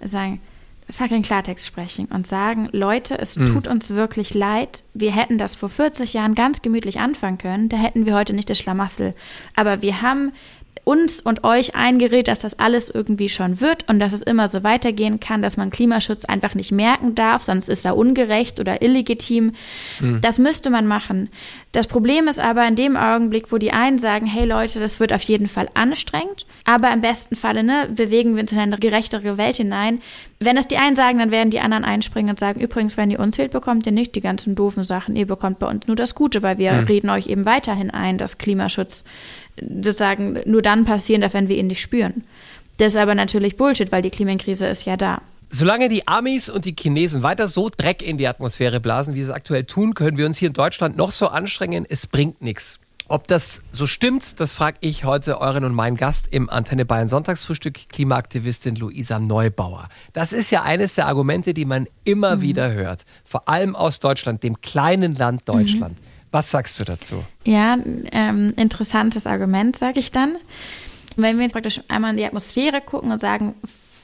sagen, 0.03 0.41
fucking 0.91 1.23
Klartext 1.23 1.65
sprechen 1.65 2.07
und 2.07 2.27
sagen, 2.27 2.69
Leute, 2.71 3.17
es 3.17 3.37
mhm. 3.37 3.47
tut 3.47 3.67
uns 3.67 3.89
wirklich 3.89 4.33
leid. 4.33 4.83
Wir 4.93 5.11
hätten 5.11 5.37
das 5.37 5.55
vor 5.55 5.69
40 5.69 6.13
Jahren 6.13 6.35
ganz 6.35 6.61
gemütlich 6.61 6.99
anfangen 6.99 7.37
können. 7.37 7.69
Da 7.69 7.77
hätten 7.77 8.05
wir 8.05 8.15
heute 8.15 8.33
nicht 8.33 8.49
das 8.49 8.59
Schlamassel. 8.59 9.13
Aber 9.55 9.81
wir 9.81 10.01
haben 10.01 10.31
uns 10.83 11.21
und 11.21 11.43
euch 11.43 11.75
eingeredet, 11.75 12.27
dass 12.27 12.39
das 12.39 12.57
alles 12.59 12.89
irgendwie 12.89 13.29
schon 13.29 13.61
wird 13.61 13.87
und 13.87 13.99
dass 13.99 14.13
es 14.13 14.21
immer 14.21 14.47
so 14.47 14.63
weitergehen 14.63 15.19
kann, 15.19 15.41
dass 15.41 15.57
man 15.57 15.69
Klimaschutz 15.69 16.25
einfach 16.25 16.55
nicht 16.55 16.71
merken 16.71 17.13
darf, 17.13 17.43
sonst 17.43 17.69
ist 17.69 17.85
er 17.85 17.95
ungerecht 17.95 18.59
oder 18.59 18.81
illegitim. 18.81 19.53
Mhm. 19.99 20.21
Das 20.21 20.39
müsste 20.39 20.69
man 20.69 20.87
machen. 20.87 21.29
Das 21.71 21.87
Problem 21.87 22.27
ist 22.27 22.39
aber 22.39 22.67
in 22.67 22.75
dem 22.75 22.97
Augenblick, 22.97 23.51
wo 23.51 23.57
die 23.57 23.71
einen 23.71 23.97
sagen, 23.97 24.25
hey 24.25 24.45
Leute, 24.45 24.79
das 24.79 24.99
wird 24.99 25.13
auf 25.13 25.21
jeden 25.21 25.47
Fall 25.47 25.69
anstrengend, 25.73 26.45
aber 26.65 26.91
im 26.91 26.99
besten 26.99 27.37
Falle 27.37 27.63
ne, 27.63 27.87
bewegen 27.95 28.35
wir 28.35 28.41
uns 28.41 28.51
in 28.51 28.59
eine 28.59 28.77
gerechtere 28.77 29.37
Welt 29.37 29.55
hinein. 29.55 30.01
Wenn 30.39 30.57
es 30.57 30.67
die 30.67 30.75
einen 30.75 30.97
sagen, 30.97 31.19
dann 31.19 31.31
werden 31.31 31.49
die 31.49 31.61
anderen 31.61 31.85
einspringen 31.85 32.31
und 32.31 32.39
sagen, 32.39 32.59
übrigens, 32.59 32.97
wenn 32.97 33.09
ihr 33.09 33.21
uns 33.21 33.37
wählt, 33.37 33.51
bekommt 33.51 33.85
ihr 33.85 33.93
nicht 33.93 34.15
die 34.15 34.21
ganzen 34.21 34.53
doofen 34.53 34.83
Sachen, 34.83 35.15
ihr 35.15 35.27
bekommt 35.27 35.59
bei 35.59 35.67
uns 35.67 35.87
nur 35.87 35.95
das 35.95 36.13
Gute, 36.13 36.41
weil 36.41 36.57
wir 36.57 36.73
mhm. 36.73 36.83
reden 36.87 37.09
euch 37.09 37.27
eben 37.27 37.45
weiterhin 37.45 37.89
ein, 37.89 38.17
dass 38.17 38.37
Klimaschutz 38.37 39.05
sozusagen 39.61 40.41
nur 40.45 40.61
dann 40.61 40.83
passieren 40.83 41.21
darf, 41.21 41.33
wenn 41.33 41.47
wir 41.47 41.57
ihn 41.57 41.67
nicht 41.67 41.81
spüren. 41.81 42.25
Das 42.77 42.93
ist 42.93 42.97
aber 42.97 43.15
natürlich 43.15 43.55
Bullshit, 43.55 43.91
weil 43.91 44.01
die 44.01 44.09
Klimakrise 44.09 44.67
ist 44.67 44.85
ja 44.85 44.97
da. 44.97 45.21
Solange 45.53 45.89
die 45.89 46.07
Amis 46.07 46.49
und 46.49 46.63
die 46.63 46.73
Chinesen 46.79 47.23
weiter 47.23 47.49
so 47.49 47.69
Dreck 47.69 48.01
in 48.01 48.17
die 48.17 48.25
Atmosphäre 48.25 48.79
blasen, 48.79 49.15
wie 49.15 49.19
sie 49.19 49.29
es 49.29 49.35
aktuell 49.35 49.65
tun, 49.65 49.93
können 49.93 50.17
wir 50.17 50.25
uns 50.25 50.37
hier 50.37 50.47
in 50.47 50.53
Deutschland 50.53 50.95
noch 50.95 51.11
so 51.11 51.27
anstrengen. 51.27 51.85
Es 51.87 52.07
bringt 52.07 52.41
nichts. 52.41 52.79
Ob 53.09 53.27
das 53.27 53.61
so 53.73 53.85
stimmt, 53.85 54.39
das 54.39 54.53
frage 54.53 54.77
ich 54.79 55.03
heute 55.03 55.41
euren 55.41 55.65
und 55.65 55.73
meinen 55.73 55.97
Gast 55.97 56.29
im 56.31 56.49
Antenne 56.49 56.85
Bayern 56.85 57.09
Sonntagsfrühstück, 57.09 57.89
Klimaaktivistin 57.89 58.77
Luisa 58.77 59.19
Neubauer. 59.19 59.89
Das 60.13 60.31
ist 60.31 60.51
ja 60.51 60.61
eines 60.61 60.95
der 60.95 61.07
Argumente, 61.07 61.53
die 61.53 61.65
man 61.65 61.85
immer 62.05 62.37
mhm. 62.37 62.41
wieder 62.41 62.71
hört. 62.71 63.03
Vor 63.25 63.49
allem 63.49 63.75
aus 63.75 63.99
Deutschland, 63.99 64.43
dem 64.43 64.61
kleinen 64.61 65.13
Land 65.15 65.49
Deutschland. 65.49 65.99
Mhm. 65.99 66.05
Was 66.31 66.49
sagst 66.49 66.79
du 66.79 66.85
dazu? 66.85 67.25
Ja, 67.43 67.77
ähm, 68.13 68.53
interessantes 68.55 69.27
Argument, 69.27 69.75
sage 69.75 69.99
ich 69.99 70.13
dann. 70.13 70.37
Wenn 71.17 71.35
wir 71.35 71.43
jetzt 71.43 71.51
praktisch 71.51 71.81
einmal 71.89 72.11
in 72.11 72.17
die 72.17 72.25
Atmosphäre 72.25 72.79
gucken 72.79 73.11
und 73.11 73.19
sagen, 73.19 73.55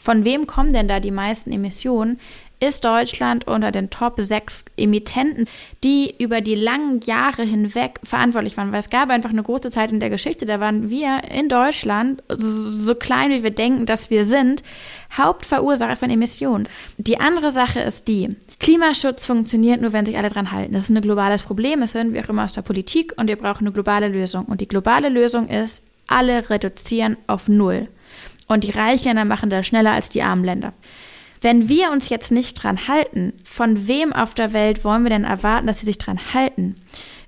von 0.07 0.23
wem 0.23 0.47
kommen 0.47 0.71
denn 0.71 0.87
da 0.87 1.01
die 1.01 1.11
meisten 1.11 1.51
Emissionen, 1.51 2.17
ist 2.61 2.85
Deutschland 2.85 3.45
unter 3.45 3.73
den 3.73 3.89
Top 3.89 4.13
6 4.17 4.63
Emittenten, 4.77 5.47
die 5.83 6.15
über 6.17 6.39
die 6.39 6.55
langen 6.55 7.01
Jahre 7.01 7.43
hinweg 7.43 7.99
verantwortlich 8.05 8.55
waren. 8.55 8.71
Weil 8.71 8.79
es 8.79 8.89
gab 8.89 9.09
einfach 9.09 9.31
eine 9.31 9.43
große 9.43 9.69
Zeit 9.69 9.91
in 9.91 9.99
der 9.99 10.09
Geschichte, 10.09 10.45
da 10.45 10.61
waren 10.61 10.89
wir 10.89 11.25
in 11.29 11.49
Deutschland, 11.49 12.23
so 12.29 12.95
klein 12.95 13.31
wie 13.31 13.43
wir 13.43 13.51
denken, 13.51 13.85
dass 13.85 14.09
wir 14.09 14.23
sind, 14.23 14.63
Hauptverursacher 15.11 15.97
von 15.97 16.09
Emissionen. 16.09 16.69
Die 16.97 17.19
andere 17.19 17.51
Sache 17.51 17.81
ist 17.81 18.07
die, 18.07 18.33
Klimaschutz 18.61 19.25
funktioniert 19.25 19.81
nur, 19.81 19.91
wenn 19.91 20.05
sich 20.05 20.17
alle 20.17 20.29
dran 20.29 20.53
halten. 20.53 20.71
Das 20.71 20.83
ist 20.83 20.89
ein 20.89 21.01
globales 21.01 21.43
Problem, 21.43 21.81
das 21.81 21.95
hören 21.95 22.13
wir 22.13 22.23
auch 22.23 22.29
immer 22.29 22.45
aus 22.45 22.53
der 22.53 22.61
Politik 22.61 23.13
und 23.17 23.27
wir 23.27 23.35
brauchen 23.35 23.65
eine 23.67 23.73
globale 23.73 24.07
Lösung. 24.07 24.45
Und 24.45 24.61
die 24.61 24.69
globale 24.69 25.09
Lösung 25.09 25.49
ist, 25.49 25.83
alle 26.07 26.49
reduzieren 26.49 27.17
auf 27.27 27.49
Null. 27.49 27.89
Und 28.47 28.63
die 28.63 28.71
Reichländer 28.71 29.25
machen 29.25 29.49
das 29.49 29.67
schneller 29.67 29.91
als 29.91 30.09
die 30.09 30.23
armen 30.23 30.43
Länder. 30.43 30.73
Wenn 31.41 31.69
wir 31.69 31.91
uns 31.91 32.09
jetzt 32.09 32.31
nicht 32.31 32.53
dran 32.55 32.87
halten, 32.87 33.33
von 33.43 33.87
wem 33.87 34.11
auf 34.11 34.33
der 34.33 34.53
Welt 34.53 34.83
wollen 34.83 35.03
wir 35.03 35.09
denn 35.09 35.23
erwarten, 35.23 35.67
dass 35.67 35.79
sie 35.79 35.85
sich 35.85 35.97
dran 35.97 36.19
halten? 36.33 36.75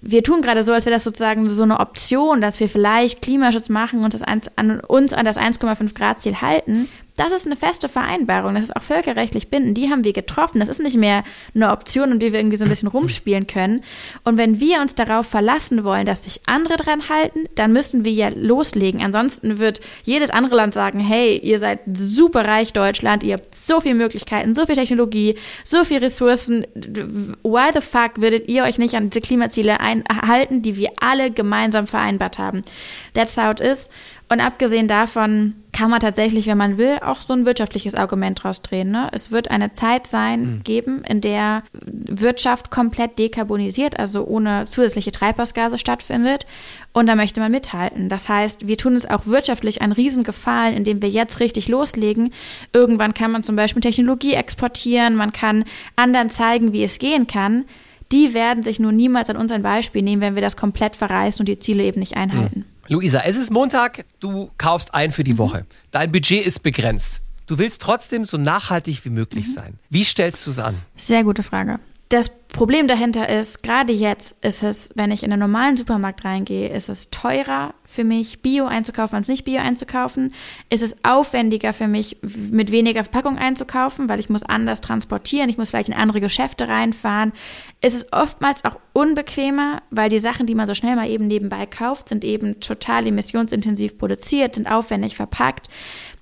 Wir 0.02 0.24
tun 0.24 0.42
gerade 0.42 0.64
so, 0.64 0.72
als 0.72 0.86
wäre 0.86 0.96
das 0.96 1.04
sozusagen 1.04 1.50
so 1.50 1.64
eine 1.64 1.80
Option, 1.80 2.42
dass 2.42 2.60
wir 2.60 2.70
vielleicht 2.70 3.22
Klimaschutz 3.22 3.70
machen 3.70 4.04
und 4.04 4.14
das 4.14 4.24
an, 4.24 4.80
uns 4.80 5.14
an 5.14 5.26
das 5.26 5.38
1,5 5.38 5.94
Grad 5.94 6.22
Ziel 6.22 6.42
halten. 6.42 6.88
Das 7.20 7.34
ist 7.34 7.46
eine 7.46 7.58
feste 7.58 7.90
Vereinbarung, 7.90 8.56
das 8.56 8.64
ist 8.64 8.76
auch 8.78 8.82
völkerrechtlich 8.82 9.50
bindend. 9.50 9.78
Die 9.78 9.90
haben 9.90 10.06
wir 10.06 10.14
getroffen. 10.14 10.60
Das 10.60 10.70
ist 10.70 10.82
nicht 10.82 10.96
mehr 10.96 11.26
eine 11.54 11.70
Option, 11.74 12.14
um 12.14 12.20
die 12.20 12.32
wir 12.32 12.40
irgendwie 12.40 12.56
so 12.56 12.64
ein 12.64 12.70
bisschen 12.70 12.88
rumspielen 12.88 13.46
können. 13.46 13.84
Und 14.24 14.38
wenn 14.38 14.62
wir 14.62 14.80
uns 14.80 14.96
darauf 14.96 15.28
verlassen 15.28 15.84
wollen, 15.84 16.06
dass 16.06 16.24
sich 16.24 16.40
andere 16.46 16.78
dran 16.78 17.10
halten, 17.10 17.50
dann 17.56 17.74
müssen 17.74 18.06
wir 18.06 18.14
ja 18.14 18.30
loslegen. 18.34 19.02
Ansonsten 19.04 19.60
wird 19.60 19.82
jedes 20.06 20.30
andere 20.30 20.56
Land 20.56 20.74
sagen, 20.74 21.02
hey, 21.02 21.38
ihr 21.38 21.60
seid 21.60 21.82
super 21.92 22.46
reich, 22.46 22.72
Deutschland, 22.72 23.26
ihr 23.26 23.34
habt 23.34 23.54
so 23.54 23.82
viele 23.82 23.96
Möglichkeiten, 23.96 24.56
so 24.56 24.66
viel 24.66 24.76
Technologie, 24.76 25.36
so 25.66 25.84
viele 25.84 26.04
Ressourcen. 26.04 26.66
Why 27.44 27.72
the 27.74 27.82
fuck 27.82 28.22
würdet 28.22 28.48
ihr 28.48 28.64
euch 28.64 28.78
nicht 28.78 28.96
an 28.96 29.10
diese 29.10 29.20
Klimaziele 29.20 29.82
einhalten, 29.82 30.62
die 30.62 30.78
wir 30.78 30.92
alle 31.02 31.32
gemeinsam 31.32 31.86
vereinbart 31.86 32.40
haben? 32.40 32.62
That's 33.14 33.36
how 33.36 33.52
it 33.52 33.60
is. 33.60 33.90
Und 34.32 34.42
abgesehen 34.42 34.88
davon 34.88 35.56
kann 35.72 35.90
man 35.90 36.00
tatsächlich, 36.00 36.46
wenn 36.46 36.58
man 36.58 36.78
will, 36.78 37.00
auch 37.02 37.22
so 37.22 37.34
ein 37.34 37.48
wirtschaftliches 37.48 37.96
Argument 37.96 38.44
draus 38.44 38.62
drehen. 38.62 38.92
Ne? 38.92 39.10
Es 39.12 39.32
wird 39.32 39.50
eine 39.50 39.74
Zeit 39.74 40.06
sein, 40.06 40.42
mhm. 40.42 40.64
geben, 40.64 41.04
in 41.04 41.20
der 41.20 41.64
Wirtschaft 41.74 42.70
komplett 42.70 43.18
dekarbonisiert, 43.18 43.98
also 43.98 44.26
ohne 44.26 44.66
zusätzliche 44.66 45.12
Treibhausgase 45.12 45.80
stattfindet. 45.80 46.46
Und 46.94 47.08
da 47.08 47.16
möchte 47.16 47.40
man 47.40 47.52
mithalten. 47.52 48.08
Das 48.08 48.30
heißt, 48.30 48.68
wir 48.68 48.78
tun 48.78 48.94
uns 48.94 49.10
auch 49.10 49.26
wirtschaftlich 49.26 49.82
einen 49.82 49.94
Riesengefallen, 49.94 50.76
indem 50.76 51.02
wir 51.02 51.10
jetzt 51.10 51.40
richtig 51.40 51.68
loslegen. 51.68 52.32
Irgendwann 52.72 53.16
kann 53.16 53.32
man 53.32 53.42
zum 53.42 53.56
Beispiel 53.56 53.82
Technologie 53.82 54.34
exportieren, 54.34 55.16
man 55.16 55.34
kann 55.34 55.66
anderen 55.96 56.30
zeigen, 56.30 56.72
wie 56.72 56.84
es 56.84 57.00
gehen 57.00 57.26
kann. 57.26 57.66
Die 58.12 58.34
werden 58.34 58.64
sich 58.64 58.80
nur 58.80 58.92
niemals 58.92 59.30
an 59.30 59.38
uns 59.38 59.52
ein 59.52 59.64
Beispiel 59.64 60.02
nehmen, 60.02 60.22
wenn 60.22 60.36
wir 60.36 60.42
das 60.42 60.58
komplett 60.58 60.96
verreißen 60.96 61.42
und 61.42 61.50
die 61.50 61.60
Ziele 61.60 61.84
eben 61.84 62.00
nicht 62.00 62.18
einhalten. 62.18 62.60
Mhm. 62.60 62.79
Luisa, 62.90 63.20
es 63.20 63.38
ist 63.38 63.52
Montag, 63.52 64.04
du 64.20 64.50
kaufst 64.58 64.96
ein 64.96 65.12
für 65.12 65.24
die 65.24 65.34
mhm. 65.34 65.38
Woche. 65.38 65.66
Dein 65.92 66.12
Budget 66.12 66.44
ist 66.44 66.64
begrenzt. 66.64 67.22
Du 67.46 67.60
willst 67.60 67.84
trotzdem 67.84 68.26
so 68.26 68.38
nachhaltig 68.38 69.06
wie 69.06 69.12
möglich 69.12 69.48
mhm. 69.48 69.54
sein. 69.54 69.80
Wie 69.92 70.04
stellst 70.04 70.46
du 70.48 70.52
es 70.52 70.58
an? 70.58 70.76
Sehr 70.96 71.24
gute 71.24 71.44
Frage. 71.44 71.80
Das 72.10 72.32
Problem 72.48 72.88
dahinter 72.88 73.30
ist, 73.30 73.62
gerade 73.62 73.94
jetzt 73.94 74.44
ist 74.44 74.64
es, 74.64 74.90
wenn 74.96 75.12
ich 75.12 75.22
in 75.22 75.32
einen 75.32 75.40
normalen 75.40 75.78
Supermarkt 75.78 76.26
reingehe, 76.26 76.68
ist 76.70 76.90
es 76.90 77.12
teurer 77.12 77.76
für 77.86 78.04
mich, 78.04 78.42
Bio 78.42 78.66
einzukaufen, 78.66 79.16
als 79.16 79.28
nicht 79.28 79.46
Bio 79.46 79.60
einzukaufen. 79.60 80.34
Ist 80.72 80.82
es 80.82 81.06
aufwendiger 81.06 81.72
für 81.72 81.88
mich, 81.88 82.18
mit 82.24 82.72
weniger 82.72 83.04
Verpackung 83.04 83.38
einzukaufen, 83.38 84.10
weil 84.10 84.20
ich 84.20 84.28
muss 84.28 84.42
anders 84.42 84.82
transportieren, 84.82 85.50
ich 85.50 85.60
muss 85.60 85.70
vielleicht 85.70 85.90
in 85.90 85.94
andere 85.94 86.20
Geschäfte 86.20 86.68
reinfahren. 86.68 87.32
Ist 87.80 87.94
es 87.94 88.12
oftmals 88.12 88.66
auch 88.66 88.80
unbequemer, 88.94 89.84
weil 89.92 90.10
die 90.10 90.18
Sachen, 90.18 90.48
die 90.48 90.56
man 90.56 90.66
so 90.66 90.74
schnell 90.74 90.96
mal 90.96 91.10
eben 91.10 91.28
nebenbei 91.28 91.68
kauft, 91.68 92.10
sind 92.10 92.24
eben 92.26 92.60
total 92.60 93.06
emissionsintensiv 93.06 94.00
produziert, 94.00 94.56
sind 94.56 94.68
aufwendig 94.68 95.16
verpackt. 95.16 95.68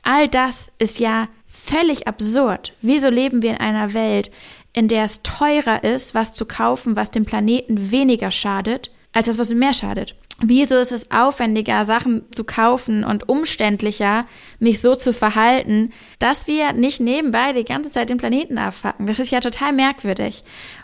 All 0.04 0.28
das 0.28 0.74
ist 0.80 1.00
ja 1.00 1.30
völlig 1.58 2.08
absurd. 2.08 2.74
Wieso 2.82 3.10
leben 3.10 3.42
wir 3.42 3.52
in 3.52 3.58
einer 3.58 3.94
Welt, 3.94 4.32
in 4.78 4.88
der 4.88 5.06
es 5.06 5.24
teurer 5.24 5.84
ist, 5.84 6.14
was 6.14 6.34
zu 6.34 6.46
kaufen, 6.46 6.96
was 6.96 7.10
dem 7.10 7.26
Planeten 7.26 7.90
weniger 7.90 8.30
schadet, 8.30 8.92
als 9.12 9.26
das, 9.26 9.40
was 9.40 9.50
ihm 9.50 9.58
mehr 9.58 9.74
schadet. 9.74 10.14
Wieso 10.40 10.76
ist 10.76 10.92
es 10.92 11.10
aufwendiger, 11.10 11.84
Sachen 11.84 12.32
zu 12.32 12.44
kaufen 12.44 13.04
und 13.04 13.28
umständlicher, 13.28 14.28
mich 14.60 14.80
so 14.80 14.94
zu 14.94 15.14
verhalten, 15.14 15.90
dass 16.20 16.46
wir 16.46 16.74
nicht 16.74 17.00
nebenbei 17.00 17.54
die 17.54 17.64
ganze 17.64 17.90
Zeit 17.90 18.12
den 18.12 18.20
Planeten 18.20 18.60
abfacken? 18.60 19.08
Das 19.08 19.18
ist 19.18 19.32
ja 19.32 19.40
total 19.40 19.74
merkwürdig. 19.74 20.44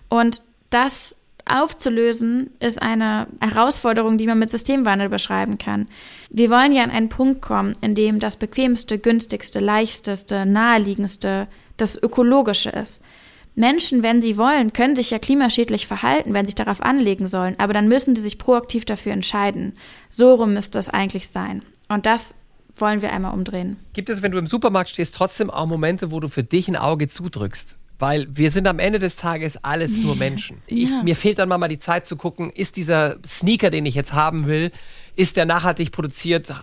Und 0.10 0.42
das 0.72 1.20
aufzulösen 1.46 2.50
ist 2.60 2.82
eine 2.82 3.28
Herausforderung, 3.42 4.18
die 4.18 4.26
man 4.26 4.40
mit 4.40 4.50
Systemwandel 4.50 5.10
beschreiben 5.10 5.60
kann. 5.60 5.88
Wir 6.32 6.50
wollen 6.50 6.74
ja 6.74 6.82
an 6.82 6.90
einen 6.90 7.10
Punkt 7.10 7.44
kommen, 7.44 7.76
in 7.82 7.94
dem 7.94 8.20
das 8.20 8.38
bequemste, 8.38 8.98
günstigste, 8.98 9.60
leichteste, 9.60 10.48
naheliegendste 10.48 11.48
das 11.78 11.96
ökologische 12.02 12.72
ist. 12.72 13.04
Menschen, 13.56 14.02
wenn 14.02 14.22
sie 14.22 14.38
wollen, 14.38 14.74
können 14.74 14.96
sich 14.96 15.12
ja 15.12 15.20
klimaschädlich 15.20 15.86
verhalten, 15.86 16.34
wenn 16.34 16.46
sie 16.46 16.52
sich 16.52 16.56
darauf 16.56 16.82
anlegen 16.82 17.28
sollen, 17.28 17.56
aber 17.60 17.74
dann 17.74 17.88
müssen 17.88 18.16
sie 18.16 18.24
sich 18.24 18.38
proaktiv 18.38 18.86
dafür 18.86 19.14
entscheiden. 19.14 19.74
So 20.10 20.34
rum 20.34 20.54
müsste 20.54 20.80
es 20.80 20.90
eigentlich 20.90 21.30
sein. 21.30 21.62
Und 21.88 22.06
das 22.06 22.36
wollen 22.78 23.02
wir 23.02 23.14
einmal 23.14 23.34
umdrehen. 23.34 23.78
Gibt 23.94 24.10
es, 24.10 24.22
wenn 24.22 24.32
du 24.32 24.40
im 24.40 24.48
Supermarkt 24.48 24.90
stehst, 24.90 25.16
trotzdem 25.16 25.50
auch 25.50 25.68
Momente, 25.68 26.12
wo 26.12 26.20
du 26.20 26.28
für 26.28 26.44
dich 26.44 26.68
ein 26.68 26.76
Auge 26.76 27.08
zudrückst? 27.08 27.78
Weil 28.00 28.28
wir 28.34 28.50
sind 28.50 28.68
am 28.68 28.80
Ende 28.80 29.00
des 29.00 29.16
Tages 29.16 29.64
alles 29.64 29.98
nur 30.00 30.16
Menschen. 30.16 30.58
Ich, 30.66 30.90
ja. 30.90 31.04
Mir 31.04 31.16
fehlt 31.16 31.38
dann 31.38 31.48
mal 31.48 31.68
die 31.68 31.80
Zeit 31.80 32.08
zu 32.08 32.18
gucken, 32.18 32.50
ist 32.50 32.76
dieser 32.76 33.18
Sneaker, 33.26 33.70
den 33.70 33.86
ich 33.86 33.96
jetzt 33.96 34.14
haben 34.14 34.48
will, 34.48 34.72
ist 35.16 35.38
der 35.38 35.46
nachhaltig 35.46 35.92
produziert? 35.92 36.54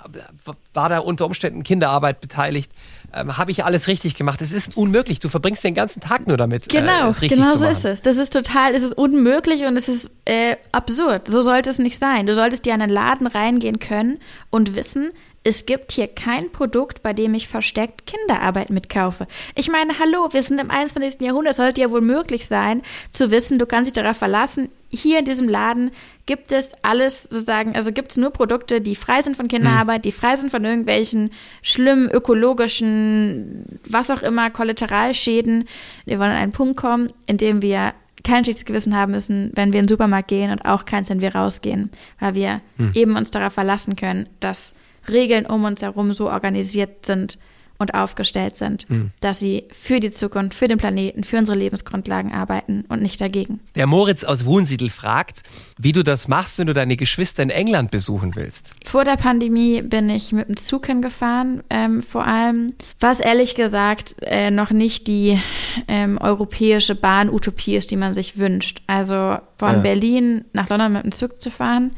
War 0.75 0.89
da 0.89 0.99
unter 0.99 1.25
Umständen 1.25 1.63
Kinderarbeit 1.63 2.21
beteiligt? 2.21 2.73
Ähm, 3.13 3.37
Habe 3.37 3.51
ich 3.51 3.65
alles 3.65 3.89
richtig 3.89 4.15
gemacht? 4.15 4.41
Es 4.41 4.53
ist 4.53 4.77
unmöglich. 4.77 5.19
Du 5.21 5.29
verbringst 5.29 5.65
den 5.65 5.75
ganzen 5.75 6.01
Tag 6.01 6.27
nur 6.27 6.37
damit. 6.37 6.73
Äh, 6.73 6.81
genau, 6.81 7.11
äh, 7.11 7.29
genau 7.29 7.57
so 7.57 7.67
ist 7.67 7.85
es. 7.85 8.03
Das 8.03 8.17
ist 8.17 8.33
total, 8.33 8.75
es 8.75 8.83
ist 8.83 8.93
unmöglich 8.93 9.65
und 9.65 9.77
es 9.77 9.89
ist 9.89 10.11
äh, 10.25 10.57
absurd. 10.73 11.29
So 11.29 11.43
sollte 11.43 11.71
es 11.71 11.79
nicht 11.79 11.99
sein. 11.99 12.27
Du 12.27 12.35
solltest 12.35 12.65
dir 12.65 12.75
in 12.75 12.83
einen 12.83 12.93
Laden 12.93 13.27
reingehen 13.27 13.79
können 13.79 14.19
und 14.51 14.75
wissen, 14.75 15.11
es 15.43 15.65
gibt 15.65 15.93
hier 15.93 16.07
kein 16.07 16.53
Produkt, 16.53 17.03
bei 17.03 17.15
dem 17.15 17.33
ich 17.33 17.49
versteckt 17.49 18.07
Kinderarbeit 18.07 18.69
mitkaufe. 18.69 19.27
Ich 19.55 19.71
meine, 19.71 19.99
hallo, 19.99 20.29
wir 20.33 20.43
sind 20.43 20.61
im 20.61 20.71
21. 20.71 21.21
Jahrhundert, 21.23 21.55
sollte 21.55 21.81
ja 21.81 21.91
wohl 21.91 22.03
möglich 22.03 22.47
sein, 22.47 22.83
zu 23.11 23.31
wissen, 23.31 23.59
du 23.59 23.65
kannst 23.65 23.87
dich 23.87 23.95
darauf 23.95 24.19
verlassen, 24.19 24.69
hier 24.91 25.21
in 25.21 25.25
diesem 25.25 25.49
Laden 25.49 25.93
gibt 26.27 26.53
es 26.53 26.75
alles 26.83 27.23
sozusagen, 27.23 27.75
also 27.75 27.93
gibt 27.93 28.11
es 28.11 28.17
nur 28.17 28.31
Produkte, 28.31 28.81
die 28.81 28.97
frei 28.97 29.23
sind 29.23 29.37
von 29.37 29.49
Kinderarbeit, 29.49 29.99
hm. 29.99 30.03
die 30.03 30.13
frei 30.13 30.37
sind 30.37 30.51
von 30.51 30.65
irgendwelchen 30.65 31.31
schlimmen 31.63 32.11
ökologischen, 32.11 33.81
was 33.89 34.11
auch 34.11 34.23
immer, 34.23 34.51
Kollateralschäden. 34.51 35.67
Wir 36.05 36.19
wollen 36.19 36.33
an 36.33 36.37
einen 36.37 36.53
Punkt 36.53 36.77
kommen, 36.77 37.09
in 37.27 37.37
dem 37.37 37.63
wir 37.63 37.95
kein 38.25 38.45
schlechtes 38.45 38.65
Gewissen 38.67 38.95
haben 38.95 39.13
müssen, 39.13 39.53
wenn 39.55 39.73
wir 39.73 39.81
in 39.81 39.87
den 39.87 39.89
Supermarkt 39.89 40.29
gehen 40.29 40.51
und 40.51 40.65
auch 40.65 40.85
keins, 40.85 41.09
wenn 41.09 41.21
wir 41.23 41.35
rausgehen, 41.35 41.91
weil 42.19 42.35
wir 42.35 42.61
hm. 42.77 42.91
eben 42.95 43.17
uns 43.17 43.31
darauf 43.31 43.55
verlassen 43.55 43.97
können, 43.97 44.29
dass 44.41 44.75
Regeln 45.09 45.47
um 45.47 45.65
uns 45.65 45.83
herum 45.83 46.13
so 46.13 46.31
organisiert 46.31 47.07
sind, 47.07 47.39
und 47.81 47.95
aufgestellt 47.95 48.57
sind, 48.57 48.89
mhm. 48.91 49.11
dass 49.21 49.41
sie 49.41 49.65
für 49.73 50.01
die 50.01 50.11
Zukunft, 50.11 50.55
für 50.55 50.69
den 50.69 50.77
Planeten, 50.77 51.25
für 51.25 51.39
unsere 51.39 51.57
Lebensgrundlagen 51.57 52.31
arbeiten 52.31 52.85
und 52.89 53.01
nicht 53.01 53.21
dagegen. 53.23 53.61
Der 53.75 53.87
Moritz 53.87 54.23
aus 54.23 54.45
Wunsiedel 54.45 54.91
fragt, 54.91 55.43
wie 55.79 55.93
du 55.93 56.05
das 56.05 56.29
machst, 56.29 56.59
wenn 56.59 56.67
du 56.67 56.75
deine 56.75 56.99
Geschwister 56.99 57.43
in 57.43 57.49
England 57.49 57.91
besuchen 57.91 58.37
willst. 58.37 58.71
Vor 58.85 59.05
der 59.05 59.17
Pandemie 59.17 59.81
bin 59.81 60.11
ich 60.11 60.31
mit 60.33 60.49
dem 60.49 60.59
Zug 60.59 60.87
hingefahren, 60.87 61.63
ähm, 61.71 62.03
vor 62.03 62.27
allem, 62.27 62.75
was 63.01 63.19
ehrlich 63.19 63.55
gesagt 63.55 64.17
äh, 64.21 64.51
noch 64.51 64.71
nicht 64.71 65.07
die 65.07 65.41
ähm, 65.89 66.19
europäische 66.19 66.95
Bahn-Utopie 66.95 67.77
ist, 67.77 67.91
die 67.91 67.97
man 67.97 68.13
sich 68.13 68.37
wünscht. 68.37 68.83
Also 68.87 69.39
von 69.57 69.77
ja. 69.77 69.79
Berlin 69.79 70.45
nach 70.53 70.69
London 70.69 70.93
mit 70.93 71.05
dem 71.05 71.13
Zug 71.13 71.41
zu 71.41 71.51
fahren, 71.51 71.93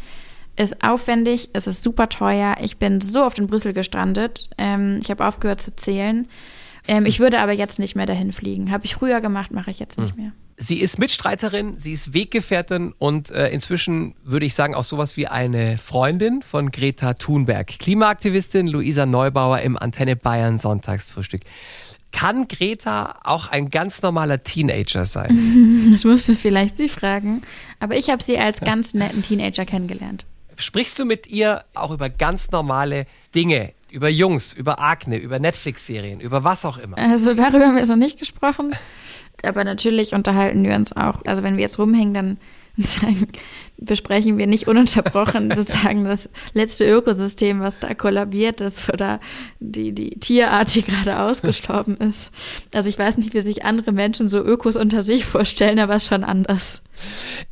ist 0.56 0.82
aufwendig, 0.84 1.50
es 1.52 1.66
ist 1.66 1.82
super 1.82 2.08
teuer. 2.08 2.56
Ich 2.60 2.76
bin 2.76 3.00
so 3.00 3.24
oft 3.24 3.38
in 3.38 3.46
Brüssel 3.46 3.72
gestrandet. 3.72 4.50
Ähm, 4.58 4.98
ich 5.02 5.10
habe 5.10 5.26
aufgehört 5.26 5.62
zu 5.62 5.74
zählen. 5.74 6.28
Ähm, 6.88 7.06
ich 7.06 7.20
würde 7.20 7.40
aber 7.40 7.52
jetzt 7.52 7.78
nicht 7.78 7.94
mehr 7.94 8.06
dahin 8.06 8.32
fliegen. 8.32 8.70
Habe 8.70 8.84
ich 8.84 8.94
früher 8.94 9.20
gemacht, 9.20 9.52
mache 9.52 9.70
ich 9.70 9.78
jetzt 9.78 9.98
nicht 9.98 10.16
hm. 10.16 10.22
mehr. 10.22 10.32
Sie 10.58 10.78
ist 10.80 10.98
Mitstreiterin, 10.98 11.78
sie 11.78 11.92
ist 11.92 12.14
Weggefährtin 12.14 12.94
und 12.98 13.30
äh, 13.30 13.48
inzwischen 13.48 14.14
würde 14.22 14.46
ich 14.46 14.54
sagen 14.54 14.74
auch 14.74 14.84
sowas 14.84 15.16
wie 15.16 15.26
eine 15.26 15.78
Freundin 15.78 16.42
von 16.42 16.70
Greta 16.70 17.14
Thunberg. 17.14 17.66
Klimaaktivistin 17.66 18.66
Luisa 18.66 19.06
Neubauer 19.06 19.60
im 19.60 19.76
Antenne 19.76 20.14
Bayern 20.14 20.58
Sonntagsfrühstück. 20.58 21.40
Kann 22.12 22.46
Greta 22.46 23.20
auch 23.24 23.48
ein 23.48 23.70
ganz 23.70 24.02
normaler 24.02 24.44
Teenager 24.44 25.06
sein? 25.06 25.88
Das 25.92 26.04
musst 26.04 26.28
du 26.28 26.36
vielleicht 26.36 26.76
sie 26.76 26.88
fragen. 26.88 27.42
Aber 27.80 27.96
ich 27.96 28.10
habe 28.10 28.22
sie 28.22 28.38
als 28.38 28.60
ganz 28.60 28.94
netten 28.94 29.22
Teenager 29.22 29.64
kennengelernt. 29.64 30.24
Sprichst 30.62 30.98
du 30.98 31.04
mit 31.04 31.26
ihr 31.26 31.64
auch 31.74 31.90
über 31.90 32.08
ganz 32.08 32.50
normale 32.50 33.06
Dinge, 33.34 33.72
über 33.90 34.08
Jungs, 34.08 34.52
über 34.52 34.80
Akne, 34.80 35.16
über 35.16 35.38
Netflix-Serien, 35.38 36.20
über 36.20 36.44
was 36.44 36.64
auch 36.64 36.78
immer? 36.78 36.96
Also 36.98 37.34
darüber 37.34 37.66
haben 37.66 37.74
wir 37.74 37.80
jetzt 37.80 37.88
noch 37.88 37.96
nicht 37.96 38.18
gesprochen. 38.18 38.74
Aber 39.42 39.64
natürlich 39.64 40.14
unterhalten 40.14 40.64
wir 40.64 40.74
uns 40.74 40.92
auch. 40.96 41.24
Also 41.26 41.42
wenn 41.42 41.56
wir 41.56 41.62
jetzt 41.62 41.78
rumhängen, 41.78 42.14
dann 42.14 42.38
sagen, 42.76 43.28
besprechen 43.76 44.38
wir 44.38 44.46
nicht 44.46 44.66
ununterbrochen 44.66 45.54
sozusagen 45.54 46.04
das 46.04 46.30
letzte 46.54 46.88
Ökosystem, 46.88 47.60
was 47.60 47.78
da 47.78 47.94
kollabiert 47.94 48.60
ist 48.60 48.88
oder 48.88 49.20
die, 49.60 49.92
die 49.92 50.18
Tierart, 50.18 50.74
die 50.74 50.82
gerade 50.82 51.20
ausgestorben 51.20 51.96
ist. 51.98 52.32
Also 52.72 52.88
ich 52.88 52.98
weiß 52.98 53.18
nicht, 53.18 53.34
wie 53.34 53.40
sich 53.40 53.64
andere 53.64 53.92
Menschen 53.92 54.28
so 54.28 54.38
Ökos 54.38 54.76
unter 54.76 55.02
sich 55.02 55.24
vorstellen, 55.24 55.78
aber 55.78 56.00
schon 56.00 56.24
anders. 56.24 56.82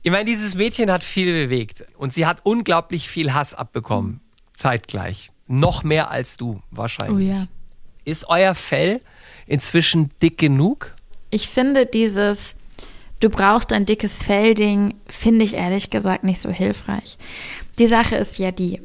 Ich 0.02 0.10
meine, 0.10 0.24
dieses 0.24 0.54
Mädchen 0.54 0.90
hat 0.90 1.04
viel 1.04 1.32
bewegt 1.32 1.84
und 1.98 2.14
sie 2.14 2.26
hat 2.26 2.38
unglaublich 2.44 3.08
viel 3.08 3.34
Hass 3.34 3.54
abbekommen, 3.54 4.20
zeitgleich. 4.54 5.30
Noch 5.46 5.82
mehr 5.82 6.10
als 6.10 6.36
du 6.36 6.62
wahrscheinlich. 6.70 7.28
Oh 7.28 7.32
ja. 7.32 7.46
Ist 8.04 8.28
euer 8.28 8.54
Fell 8.54 9.00
inzwischen 9.46 10.10
dick 10.22 10.38
genug? 10.38 10.94
Ich 11.30 11.48
finde 11.48 11.86
dieses 11.86 12.54
du 13.20 13.28
brauchst 13.28 13.72
ein 13.72 13.86
dickes 13.86 14.14
Fellding, 14.14 14.94
finde 15.06 15.44
ich 15.44 15.54
ehrlich 15.54 15.90
gesagt 15.90 16.24
nicht 16.24 16.42
so 16.42 16.50
hilfreich. 16.50 17.18
Die 17.78 17.86
Sache 17.86 18.16
ist 18.16 18.38
ja 18.38 18.50
die, 18.50 18.80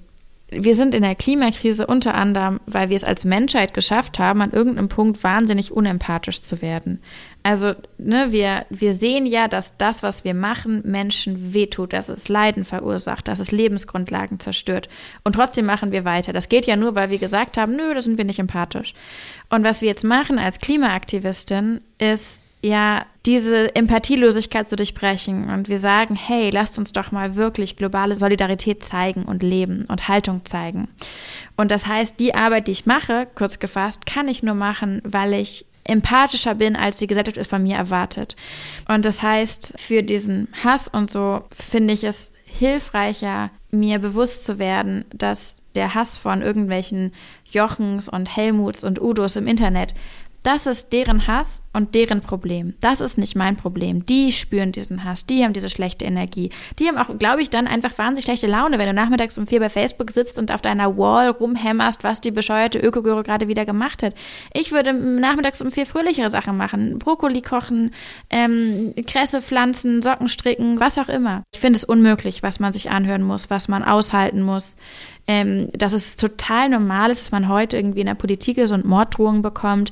wir 0.49 0.75
sind 0.75 0.93
in 0.93 1.01
der 1.01 1.15
Klimakrise 1.15 1.87
unter 1.87 2.13
anderem, 2.13 2.59
weil 2.67 2.89
wir 2.89 2.95
es 2.95 3.03
als 3.03 3.25
Menschheit 3.25 3.73
geschafft 3.73 4.19
haben, 4.19 4.41
an 4.41 4.51
irgendeinem 4.51 4.89
Punkt 4.89 5.23
wahnsinnig 5.23 5.71
unempathisch 5.71 6.41
zu 6.41 6.61
werden. 6.61 7.01
Also, 7.41 7.73
ne, 7.97 8.27
wir, 8.31 8.65
wir 8.69 8.93
sehen 8.93 9.25
ja, 9.25 9.47
dass 9.47 9.77
das, 9.77 10.03
was 10.03 10.23
wir 10.23 10.33
machen, 10.33 10.83
Menschen 10.85 11.53
wehtut, 11.53 11.93
dass 11.93 12.09
es 12.09 12.29
Leiden 12.29 12.63
verursacht, 12.63 13.27
dass 13.27 13.39
es 13.39 13.51
Lebensgrundlagen 13.51 14.39
zerstört. 14.39 14.87
Und 15.23 15.33
trotzdem 15.33 15.65
machen 15.65 15.91
wir 15.91 16.05
weiter. 16.05 16.31
Das 16.31 16.49
geht 16.49 16.67
ja 16.67 16.75
nur, 16.75 16.95
weil 16.95 17.09
wir 17.09 17.19
gesagt 17.19 17.57
haben, 17.57 17.75
nö, 17.75 17.93
da 17.93 18.01
sind 18.01 18.17
wir 18.17 18.25
nicht 18.25 18.39
empathisch. 18.39 18.93
Und 19.49 19.63
was 19.63 19.81
wir 19.81 19.87
jetzt 19.87 20.03
machen 20.03 20.37
als 20.37 20.59
Klimaaktivistin, 20.59 21.81
ist 21.97 22.41
ja 22.65 23.05
diese 23.25 23.75
Empathielosigkeit 23.75 24.69
zu 24.69 24.75
durchbrechen 24.75 25.49
und 25.49 25.69
wir 25.69 25.79
sagen, 25.79 26.15
hey, 26.15 26.49
lasst 26.49 26.77
uns 26.77 26.93
doch 26.93 27.11
mal 27.11 27.35
wirklich 27.35 27.75
globale 27.75 28.15
Solidarität 28.15 28.83
zeigen 28.83 29.23
und 29.23 29.43
leben 29.43 29.85
und 29.87 30.07
Haltung 30.07 30.45
zeigen. 30.45 30.87
Und 31.55 31.71
das 31.71 31.87
heißt, 31.87 32.19
die 32.19 32.35
Arbeit, 32.35 32.67
die 32.67 32.73
ich 32.73 32.85
mache, 32.85 33.27
kurz 33.35 33.59
gefasst, 33.59 34.05
kann 34.05 34.27
ich 34.27 34.43
nur 34.43 34.55
machen, 34.55 35.01
weil 35.03 35.33
ich 35.33 35.65
empathischer 35.83 36.55
bin, 36.55 36.75
als 36.75 36.97
die 36.97 37.07
Gesellschaft 37.07 37.37
es 37.37 37.47
von 37.47 37.63
mir 37.63 37.75
erwartet. 37.75 38.35
Und 38.87 39.05
das 39.05 39.21
heißt, 39.21 39.75
für 39.77 40.01
diesen 40.01 40.47
Hass 40.63 40.87
und 40.87 41.09
so 41.09 41.43
finde 41.55 41.93
ich 41.93 42.03
es 42.03 42.31
hilfreicher, 42.45 43.51
mir 43.71 43.99
bewusst 43.99 44.45
zu 44.45 44.57
werden, 44.57 45.05
dass 45.13 45.61
der 45.75 45.93
Hass 45.93 46.17
von 46.17 46.41
irgendwelchen 46.41 47.13
Jochens 47.49 48.09
und 48.09 48.35
Helmuts 48.35 48.83
und 48.83 49.01
Udos 49.01 49.35
im 49.35 49.47
Internet 49.47 49.93
das 50.45 50.67
ist 50.67 50.93
deren 50.93 51.25
Hass 51.25 51.63
und 51.73 51.95
deren 51.95 52.21
Problem. 52.21 52.75
Das 52.79 53.01
ist 53.01 53.17
nicht 53.17 53.35
mein 53.35 53.57
Problem. 53.57 54.05
Die 54.05 54.31
spüren 54.31 54.71
diesen 54.71 55.03
Hass, 55.03 55.25
die 55.25 55.43
haben 55.43 55.53
diese 55.53 55.69
schlechte 55.69 56.05
Energie. 56.05 56.51
Die 56.77 56.87
haben 56.87 56.97
auch, 56.97 57.17
glaube 57.17 57.41
ich, 57.41 57.49
dann 57.49 57.65
einfach 57.65 57.97
wahnsinnig 57.97 58.25
schlechte 58.25 58.45
Laune, 58.45 58.77
wenn 58.77 58.85
du 58.85 58.93
nachmittags 58.93 59.37
um 59.37 59.47
vier 59.47 59.59
bei 59.59 59.69
Facebook 59.69 60.11
sitzt 60.11 60.37
und 60.37 60.51
auf 60.51 60.61
deiner 60.61 60.97
Wall 60.97 61.29
rumhämmerst, 61.29 62.03
was 62.03 62.21
die 62.21 62.29
bescheuerte 62.29 62.77
Ökogöre 62.77 63.23
gerade 63.23 63.47
wieder 63.47 63.65
gemacht 63.65 64.03
hat. 64.03 64.13
Ich 64.53 64.71
würde 64.71 64.93
nachmittags 64.93 65.61
um 65.63 65.71
vier 65.71 65.87
fröhlichere 65.87 66.29
Sachen 66.29 66.57
machen. 66.57 66.99
Brokkoli 66.99 67.41
kochen, 67.41 67.91
ähm, 68.29 68.93
Kresse 69.07 69.41
pflanzen, 69.41 70.03
Socken 70.03 70.29
stricken, 70.29 70.79
was 70.79 70.99
auch 70.99 71.09
immer. 71.09 71.41
Ich 71.53 71.59
finde 71.59 71.77
es 71.77 71.83
unmöglich, 71.83 72.43
was 72.43 72.59
man 72.59 72.71
sich 72.71 72.91
anhören 72.91 73.23
muss, 73.23 73.49
was 73.49 73.67
man 73.67 73.83
aushalten 73.83 74.43
muss 74.43 74.77
ähm, 75.27 75.69
dass 75.73 75.93
es 75.93 76.17
total 76.17 76.69
normal 76.69 77.09
ist, 77.09 77.21
dass 77.21 77.31
man 77.31 77.49
heute 77.49 77.77
irgendwie 77.77 78.01
in 78.01 78.07
der 78.07 78.15
Politik 78.15 78.57
ist 78.57 78.71
und 78.71 78.85
Morddrohungen 78.85 79.41
bekommt. 79.41 79.91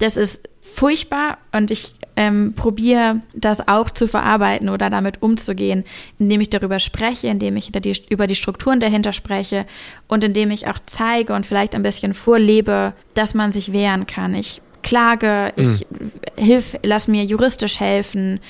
Das 0.00 0.16
ist 0.16 0.48
furchtbar 0.60 1.38
und 1.52 1.70
ich 1.70 1.92
ähm, 2.16 2.54
probiere 2.54 3.20
das 3.34 3.66
auch 3.68 3.90
zu 3.90 4.06
verarbeiten 4.06 4.68
oder 4.68 4.90
damit 4.90 5.22
umzugehen, 5.22 5.84
indem 6.18 6.40
ich 6.40 6.50
darüber 6.50 6.78
spreche, 6.78 7.28
indem 7.28 7.56
ich 7.56 7.70
die, 7.70 8.02
über 8.08 8.26
die 8.26 8.34
Strukturen 8.34 8.80
dahinter 8.80 9.12
spreche 9.12 9.66
und 10.08 10.24
indem 10.24 10.50
ich 10.50 10.66
auch 10.66 10.78
zeige 10.84 11.34
und 11.34 11.46
vielleicht 11.46 11.74
ein 11.74 11.82
bisschen 11.82 12.14
vorlebe, 12.14 12.94
dass 13.14 13.34
man 13.34 13.52
sich 13.52 13.72
wehren 13.72 14.06
kann. 14.06 14.34
Ich 14.34 14.60
klage, 14.82 15.52
ich 15.56 15.86
mhm. 15.90 16.10
hilf, 16.36 16.76
lass 16.82 17.08
mir 17.08 17.24
juristisch 17.24 17.78
helfen 17.78 18.40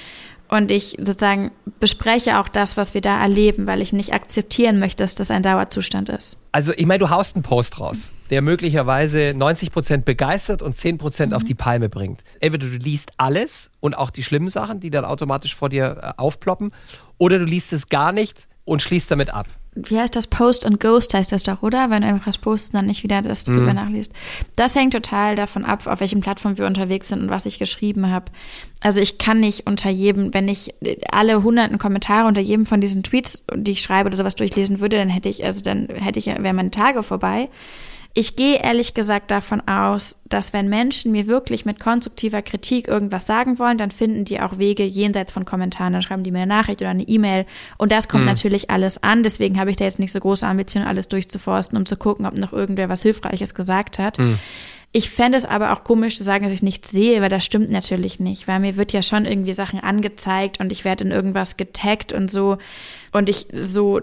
und 0.49 0.71
ich 0.71 0.97
sozusagen 0.99 1.51
bespreche 1.81 2.39
auch 2.39 2.49
das, 2.49 2.77
was 2.77 2.95
wir 2.95 3.01
da 3.01 3.21
erleben, 3.21 3.67
weil 3.67 3.83
ich 3.83 3.93
nicht 3.93 4.13
akzeptieren 4.13 4.79
möchte, 4.79 5.03
dass 5.03 5.15
das 5.15 5.31
ein 5.31 5.43
Dauerzustand 5.43 6.09
ist. 6.09 6.37
Also 6.53 6.73
ich 6.77 6.87
meine, 6.87 6.99
du 6.99 7.11
haust 7.11 7.37
einen 7.37 7.43
Post 7.43 7.81
raus, 7.81 8.13
der 8.31 8.43
möglicherweise 8.43 9.33
90 9.35 9.73
Prozent 9.73 10.05
begeistert 10.05 10.63
und 10.63 10.77
10 10.77 10.99
Prozent 10.99 11.31
mhm. 11.31 11.37
auf 11.37 11.45
die 11.45 11.55
Palme 11.55 11.89
bringt. 11.89 12.23
Entweder 12.41 12.69
du 12.69 12.77
liest 12.77 13.13
alles 13.17 13.71
und 13.81 13.97
auch 13.97 14.11
die 14.11 14.23
schlimmen 14.23 14.49
Sachen, 14.49 14.81
die 14.81 14.91
dann 14.91 15.05
automatisch 15.05 15.57
vor 15.57 15.69
dir 15.69 15.99
äh, 16.03 16.21
aufploppen, 16.21 16.73
oder 17.19 17.39
du 17.39 17.45
liest 17.45 17.73
es 17.73 17.89
gar 17.89 18.13
nicht 18.13 18.47
und 18.65 18.83
schließt 18.83 19.11
damit 19.11 19.33
ab 19.35 19.47
wie 19.87 19.99
heißt 19.99 20.17
das? 20.17 20.27
Post 20.27 20.67
and 20.67 20.81
Ghost 20.81 21.15
heißt 21.15 21.33
das 21.33 21.43
doch, 21.43 21.63
oder? 21.63 21.91
Wenn 21.91 22.03
du 22.03 22.09
einfach 22.09 22.27
was 22.27 22.39
postest, 22.39 22.75
dann 22.75 22.87
nicht 22.87 23.03
wieder 23.03 23.23
das 23.23 23.45
drüber 23.45 23.71
mhm. 23.71 23.75
nachliest. 23.75 24.13
Das 24.57 24.75
hängt 24.75 24.93
total 24.93 25.37
davon 25.37 25.65
ab, 25.65 25.87
auf 25.87 26.01
welchen 26.01 26.21
Plattformen 26.21 26.59
wir 26.59 26.67
unterwegs 26.67 27.09
sind 27.09 27.23
und 27.23 27.31
was 27.31 27.47
ich 27.47 27.59
geschrieben 27.59 28.11
habe. 28.11 28.27
Also 28.81 29.01
ich 29.01 29.19
kann 29.19 29.41
nicht 29.41 29.67
unter 29.67 29.91
jedem, 29.91 30.33
wenn 30.35 30.49
ich 30.49 30.75
alle 31.11 31.43
hunderten 31.43 31.79
Kommentare 31.79 32.27
unter 32.27 32.41
jedem 32.41 32.67
von 32.67 32.81
diesen 32.81 33.03
Tweets, 33.03 33.45
die 33.55 33.73
ich 33.73 33.83
schreibe 33.83 34.09
oder 34.09 34.17
sowas 34.17 34.37
durchlesen 34.37 34.81
würde, 34.81 34.97
dann 34.97 35.09
hätte 35.09 35.29
ich, 35.29 35.45
also 35.45 35.63
dann 35.63 35.89
hätte 35.89 36.19
ich, 36.19 36.27
wären 36.27 36.57
meine 36.57 36.71
Tage 36.71 37.03
vorbei. 37.03 37.49
Ich 38.13 38.35
gehe 38.35 38.61
ehrlich 38.61 38.95
gesagt 38.95 39.31
davon 39.31 39.61
aus, 39.69 40.21
dass 40.29 40.53
wenn 40.53 40.69
Menschen 40.69 41.13
mir 41.13 41.29
wirklich 41.29 41.65
mit 41.65 41.79
konstruktiver 41.79 42.43
Kritik 42.43 42.89
irgendwas 42.89 43.27
sagen 43.27 43.61
wollen, 43.61 43.79
dann 43.79 43.93
finden 43.93 44.25
die 44.25 44.41
auch 44.41 44.59
Wege 44.59 44.83
jenseits 44.83 45.31
von 45.31 45.45
Kommentaren. 45.45 45.93
Dann 45.93 46.03
schreiben 46.03 46.25
die 46.25 46.33
mir 46.33 46.39
eine 46.39 46.49
Nachricht 46.49 46.81
oder 46.81 46.91
eine 46.91 47.05
E-Mail. 47.05 47.47
Und 47.79 47.93
das 47.93 48.09
kommt 48.09 48.25
mhm. 48.25 48.31
natürlich 48.31 48.69
alles 48.69 49.01
an. 49.03 49.23
Deswegen 49.23 49.61
habe 49.61 49.71
ich 49.71 49.77
da 49.77 49.85
jetzt 49.85 50.01
nicht 50.01 50.13
so 50.13 50.19
große 50.19 50.47
Ambitionen, 50.47 50.89
alles 50.89 51.07
durchzuforsten, 51.07 51.79
um 51.79 51.87
zu 51.87 51.97
gucken, 51.97 52.27
ob 52.27 52.37
noch 52.37 52.53
irgendwer 52.53 52.89
was 52.89 53.03
Hilfreiches 53.03 53.55
gesagt 53.55 54.01
hat. 54.01 54.19
Mhm. 54.19 54.39
Ich 54.93 55.09
fände 55.09 55.39
es 55.39 55.47
aber 55.47 55.73
auch 55.73 55.85
komisch 55.85 56.17
zu 56.17 56.25
sagen, 56.25 56.45
dass 56.45 56.53
ich 56.53 56.65
nichts 56.65 56.91
sehe, 56.91 57.23
weil 57.23 57.29
das 57.29 57.45
stimmt 57.45 57.71
natürlich 57.71 58.19
nicht, 58.19 58.49
weil 58.49 58.59
mir 58.59 58.77
wird 58.77 58.93
ja 58.93 59.03
schon 59.03 59.25
irgendwie 59.25 59.53
Sachen 59.53 59.79
angezeigt 59.79 60.59
und 60.59 60.73
ich 60.73 60.85
werde 60.85 61.05
in 61.05 61.13
irgendwas 61.13 61.57
getaggt 61.57 62.13
und 62.13 62.29
so. 62.29 62.59
Und 63.13 63.29
ich 63.29 63.49
so, 63.53 64.01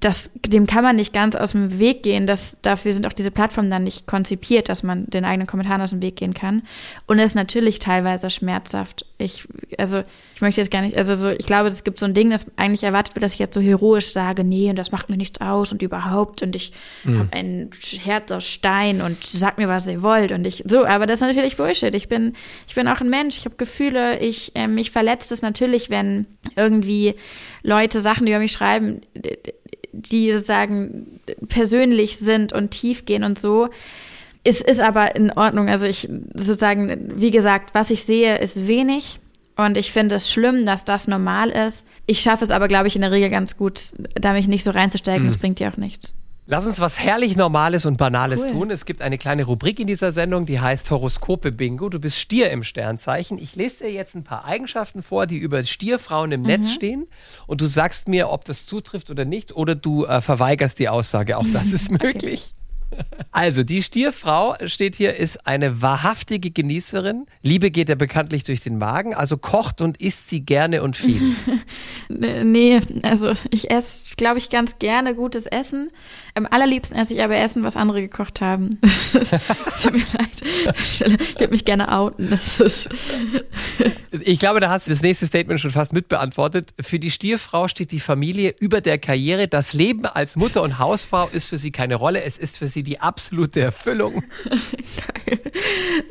das, 0.00 0.30
dem 0.46 0.66
kann 0.66 0.84
man 0.84 0.96
nicht 0.96 1.12
ganz 1.12 1.34
aus 1.34 1.52
dem 1.52 1.78
Weg 1.78 2.02
gehen. 2.02 2.26
Das, 2.26 2.60
dafür 2.62 2.92
sind 2.92 3.06
auch 3.06 3.12
diese 3.12 3.30
Plattformen 3.30 3.70
dann 3.70 3.82
nicht 3.82 4.06
konzipiert, 4.06 4.68
dass 4.68 4.82
man 4.82 5.06
den 5.06 5.24
eigenen 5.24 5.46
Kommentaren 5.46 5.82
aus 5.82 5.90
dem 5.90 6.02
Weg 6.02 6.16
gehen 6.16 6.34
kann. 6.34 6.62
Und 7.06 7.18
es 7.18 7.32
ist 7.32 7.34
natürlich 7.34 7.78
teilweise 7.78 8.30
schmerzhaft. 8.30 9.04
Ich, 9.18 9.48
also, 9.78 10.02
ich 10.34 10.40
möchte 10.40 10.60
jetzt 10.60 10.70
gar 10.70 10.82
nicht, 10.82 10.96
also 10.96 11.14
so, 11.14 11.30
ich 11.30 11.46
glaube, 11.46 11.68
es 11.68 11.82
gibt 11.82 11.98
so 11.98 12.06
ein 12.06 12.14
Ding, 12.14 12.30
dass 12.30 12.46
eigentlich 12.56 12.84
erwartet 12.84 13.14
wird, 13.16 13.24
dass 13.24 13.32
ich 13.32 13.38
jetzt 13.38 13.54
so 13.54 13.60
heroisch 13.60 14.12
sage, 14.12 14.44
nee, 14.44 14.70
und 14.70 14.76
das 14.76 14.92
macht 14.92 15.08
mir 15.08 15.16
nichts 15.16 15.40
aus 15.40 15.72
und 15.72 15.82
überhaupt 15.82 16.42
und 16.42 16.54
ich 16.54 16.72
mhm. 17.04 17.18
habe 17.18 17.32
ein 17.32 17.70
Herz 18.04 18.30
aus 18.30 18.46
Stein 18.46 19.00
und 19.00 19.24
sagt 19.24 19.58
mir, 19.58 19.68
was 19.68 19.86
ihr 19.86 20.02
wollt 20.02 20.32
und 20.32 20.46
ich, 20.46 20.62
so, 20.66 20.84
aber 20.84 21.06
das 21.06 21.20
ist 21.20 21.26
natürlich 21.26 21.56
Bullshit. 21.56 21.94
Ich 21.94 22.08
bin, 22.08 22.34
ich 22.68 22.74
bin 22.74 22.88
auch 22.88 23.00
ein 23.00 23.10
Mensch, 23.10 23.38
ich 23.38 23.46
habe 23.46 23.56
Gefühle, 23.56 24.18
ich, 24.18 24.54
äh, 24.54 24.68
mich 24.68 24.90
verletzt 24.90 25.32
es 25.32 25.42
natürlich, 25.42 25.90
wenn 25.90 26.26
irgendwie 26.54 27.14
Leute 27.66 27.98
Sachen, 28.00 28.26
die 28.26 28.32
über 28.32 28.38
mich 28.38 28.52
schreiben, 28.52 29.00
die 29.92 30.32
sozusagen 30.32 31.20
persönlich 31.48 32.18
sind 32.18 32.52
und 32.52 32.70
tief 32.70 33.04
gehen 33.04 33.24
und 33.24 33.38
so. 33.38 33.68
Es 34.44 34.60
ist 34.60 34.80
aber 34.80 35.16
in 35.16 35.32
Ordnung. 35.32 35.68
Also 35.68 35.88
ich 35.88 36.08
sozusagen, 36.34 37.12
wie 37.16 37.32
gesagt, 37.32 37.74
was 37.74 37.90
ich 37.90 38.04
sehe, 38.04 38.38
ist 38.38 38.68
wenig. 38.68 39.18
Und 39.56 39.76
ich 39.76 39.90
finde 39.90 40.14
es 40.14 40.30
schlimm, 40.30 40.66
dass 40.66 40.84
das 40.84 41.08
normal 41.08 41.50
ist. 41.50 41.86
Ich 42.06 42.20
schaffe 42.20 42.44
es 42.44 42.50
aber, 42.50 42.68
glaube 42.68 42.88
ich, 42.88 42.94
in 42.94 43.02
der 43.02 43.10
Regel 43.10 43.30
ganz 43.30 43.56
gut, 43.56 43.92
da 44.14 44.34
mich 44.34 44.48
nicht 44.48 44.62
so 44.62 44.70
reinzusteigen. 44.70 45.24
Mhm. 45.24 45.30
Das 45.30 45.38
bringt 45.38 45.58
dir 45.58 45.72
auch 45.72 45.78
nichts. 45.78 46.14
Lass 46.48 46.64
uns 46.64 46.78
was 46.78 47.00
herrlich 47.00 47.36
Normales 47.36 47.86
und 47.86 47.96
Banales 47.96 48.44
cool. 48.44 48.52
tun. 48.52 48.70
Es 48.70 48.84
gibt 48.84 49.02
eine 49.02 49.18
kleine 49.18 49.42
Rubrik 49.42 49.80
in 49.80 49.88
dieser 49.88 50.12
Sendung, 50.12 50.46
die 50.46 50.60
heißt 50.60 50.88
Horoskope 50.92 51.50
Bingo. 51.50 51.88
Du 51.88 51.98
bist 51.98 52.18
Stier 52.18 52.50
im 52.50 52.62
Sternzeichen. 52.62 53.36
Ich 53.38 53.56
lese 53.56 53.84
dir 53.84 53.92
jetzt 53.92 54.14
ein 54.14 54.22
paar 54.22 54.44
Eigenschaften 54.44 55.02
vor, 55.02 55.26
die 55.26 55.38
über 55.38 55.64
Stierfrauen 55.64 56.30
im 56.30 56.42
mhm. 56.42 56.46
Netz 56.46 56.70
stehen. 56.70 57.08
Und 57.48 57.60
du 57.60 57.66
sagst 57.66 58.06
mir, 58.06 58.30
ob 58.30 58.44
das 58.44 58.64
zutrifft 58.64 59.10
oder 59.10 59.24
nicht. 59.24 59.56
Oder 59.56 59.74
du 59.74 60.04
äh, 60.04 60.20
verweigerst 60.20 60.78
die 60.78 60.88
Aussage. 60.88 61.36
Auch 61.36 61.46
das 61.52 61.72
ist 61.72 61.90
möglich. 62.02 62.54
okay. 62.54 62.65
Also, 63.32 63.64
die 63.64 63.82
Stierfrau 63.82 64.56
steht 64.66 64.96
hier, 64.96 65.14
ist 65.14 65.46
eine 65.46 65.82
wahrhaftige 65.82 66.50
Genießerin. 66.50 67.26
Liebe 67.42 67.70
geht 67.70 67.88
ja 67.88 67.94
bekanntlich 67.94 68.44
durch 68.44 68.60
den 68.60 68.78
Magen, 68.78 69.14
also 69.14 69.36
kocht 69.36 69.80
und 69.80 70.00
isst 70.00 70.30
sie 70.30 70.40
gerne 70.40 70.82
und 70.82 70.96
viel. 70.96 71.34
nee, 72.08 72.80
also 73.02 73.32
ich 73.50 73.70
esse, 73.70 74.14
glaube 74.16 74.38
ich, 74.38 74.50
ganz 74.50 74.78
gerne 74.78 75.14
gutes 75.14 75.46
Essen. 75.46 75.88
Am 76.34 76.46
allerliebsten 76.46 76.98
esse 76.98 77.14
ich 77.14 77.22
aber 77.22 77.36
Essen, 77.36 77.62
was 77.62 77.76
andere 77.76 78.02
gekocht 78.02 78.40
haben. 78.40 78.70
es 78.82 79.20
tut 79.82 79.92
mir 79.92 80.04
leid. 80.12 80.42
Ich 80.82 81.00
würde 81.00 81.48
mich 81.48 81.64
gerne 81.64 81.92
outen. 81.92 82.30
Ich 84.22 84.38
glaube, 84.38 84.60
da 84.60 84.70
hast 84.70 84.86
du 84.86 84.90
das 84.90 85.02
nächste 85.02 85.26
Statement 85.26 85.60
schon 85.60 85.70
fast 85.70 85.92
mitbeantwortet. 85.92 86.72
Für 86.80 86.98
die 86.98 87.10
Stierfrau 87.10 87.68
steht 87.68 87.92
die 87.92 88.00
Familie 88.00 88.54
über 88.60 88.80
der 88.80 88.98
Karriere. 88.98 89.46
Das 89.46 89.72
Leben 89.72 90.06
als 90.06 90.36
Mutter 90.36 90.62
und 90.62 90.78
Hausfrau 90.78 91.28
ist 91.28 91.48
für 91.48 91.58
sie 91.58 91.70
keine 91.70 91.96
Rolle. 91.96 92.22
Es 92.22 92.38
ist 92.38 92.58
für 92.58 92.66
sie 92.66 92.75
die 92.82 93.00
absolute 93.00 93.60
Erfüllung. 93.60 94.22
Geil. 94.44 95.40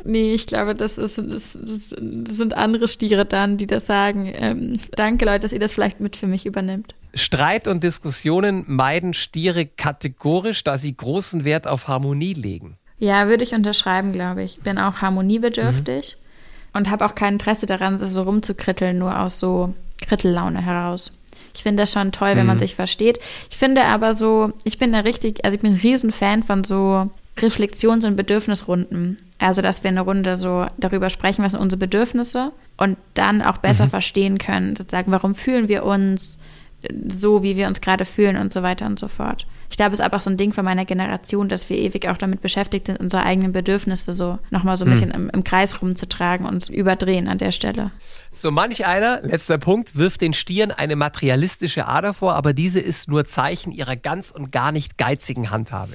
Nee, 0.03 0.33
ich 0.33 0.47
glaube, 0.47 0.75
das, 0.75 0.97
ist, 0.97 1.17
das, 1.17 1.57
das 1.57 2.35
sind 2.37 2.55
andere 2.55 2.87
Stiere 2.87 3.25
dann, 3.25 3.57
die 3.57 3.67
das 3.67 3.85
sagen. 3.85 4.31
Ähm, 4.33 4.79
danke, 4.95 5.25
Leute, 5.25 5.39
dass 5.39 5.51
ihr 5.51 5.59
das 5.59 5.73
vielleicht 5.73 5.99
mit 5.99 6.15
für 6.15 6.27
mich 6.27 6.45
übernimmt. 6.45 6.95
Streit 7.13 7.67
und 7.67 7.83
Diskussionen 7.83 8.65
meiden 8.67 9.13
Stiere 9.13 9.65
kategorisch, 9.65 10.63
da 10.63 10.77
sie 10.77 10.95
großen 10.95 11.45
Wert 11.45 11.67
auf 11.67 11.87
Harmonie 11.87 12.33
legen. 12.33 12.77
Ja, 12.97 13.27
würde 13.27 13.43
ich 13.43 13.53
unterschreiben, 13.53 14.11
glaube 14.11 14.43
ich. 14.43 14.59
Bin 14.61 14.77
auch 14.77 15.01
harmoniebedürftig 15.01 16.17
mhm. 16.17 16.77
und 16.77 16.89
habe 16.89 17.05
auch 17.05 17.15
kein 17.15 17.33
Interesse 17.33 17.65
daran, 17.65 17.97
so 17.99 18.21
rumzukritteln, 18.21 18.97
nur 18.97 19.19
aus 19.19 19.39
so 19.39 19.73
Krittellaune 20.01 20.61
heraus. 20.61 21.11
Ich 21.55 21.63
finde 21.63 21.83
das 21.83 21.91
schon 21.91 22.11
toll, 22.11 22.31
wenn 22.35 22.41
mhm. 22.41 22.47
man 22.47 22.59
sich 22.59 22.75
versteht. 22.75 23.19
Ich 23.49 23.57
finde 23.57 23.85
aber 23.85 24.13
so, 24.13 24.51
ich 24.63 24.77
bin 24.77 24.91
da 24.91 24.99
richtig, 24.99 25.43
also 25.45 25.55
ich 25.55 25.61
bin 25.61 25.73
ein 25.73 25.79
Riesenfan 25.81 26.43
von 26.43 26.63
so 26.63 27.09
Reflexions- 27.37 28.05
und 28.05 28.15
Bedürfnisrunden. 28.15 29.17
Also, 29.39 29.61
dass 29.61 29.83
wir 29.83 29.89
eine 29.89 30.01
Runde 30.01 30.37
so 30.37 30.65
darüber 30.77 31.09
sprechen, 31.09 31.43
was 31.43 31.51
sind 31.51 31.61
unsere 31.61 31.79
Bedürfnisse 31.79 32.51
und 32.77 32.97
dann 33.13 33.41
auch 33.41 33.57
besser 33.57 33.85
mhm. 33.85 33.89
verstehen 33.89 34.37
können, 34.37 34.75
sozusagen, 34.75 35.11
warum 35.11 35.35
fühlen 35.35 35.67
wir 35.67 35.83
uns, 35.83 36.37
so, 37.07 37.43
wie 37.43 37.55
wir 37.55 37.67
uns 37.67 37.81
gerade 37.81 38.05
fühlen 38.05 38.37
und 38.37 38.53
so 38.53 38.63
weiter 38.63 38.85
und 38.85 38.99
so 38.99 39.07
fort. 39.07 39.45
Ich 39.69 39.77
glaube, 39.77 39.93
es 39.93 39.99
ist 39.99 40.05
einfach 40.05 40.21
so 40.21 40.29
ein 40.29 40.37
Ding 40.37 40.53
von 40.53 40.63
meiner 40.63 40.85
Generation, 40.85 41.49
dass 41.49 41.69
wir 41.69 41.77
ewig 41.77 42.07
auch 42.07 42.17
damit 42.17 42.41
beschäftigt 42.41 42.87
sind, 42.87 42.99
unsere 42.99 43.23
eigenen 43.23 43.51
Bedürfnisse 43.51 44.13
so 44.13 44.39
nochmal 44.49 44.77
so 44.77 44.85
ein 44.85 44.91
hm. 44.91 44.93
bisschen 44.93 45.11
im, 45.11 45.29
im, 45.29 45.43
Kreis 45.43 45.81
rumzutragen 45.81 46.45
und 46.45 46.69
überdrehen 46.69 47.27
an 47.27 47.37
der 47.37 47.51
Stelle. 47.51 47.91
So 48.31 48.51
manch 48.51 48.85
einer, 48.85 49.21
letzter 49.21 49.57
Punkt, 49.57 49.95
wirft 49.95 50.21
den 50.21 50.33
Stieren 50.33 50.71
eine 50.71 50.95
materialistische 50.95 51.87
Ader 51.87 52.13
vor, 52.13 52.35
aber 52.35 52.53
diese 52.53 52.79
ist 52.79 53.07
nur 53.07 53.25
Zeichen 53.25 53.71
ihrer 53.71 53.95
ganz 53.95 54.31
und 54.31 54.51
gar 54.51 54.71
nicht 54.71 54.97
geizigen 54.97 55.51
Handhabe. 55.51 55.93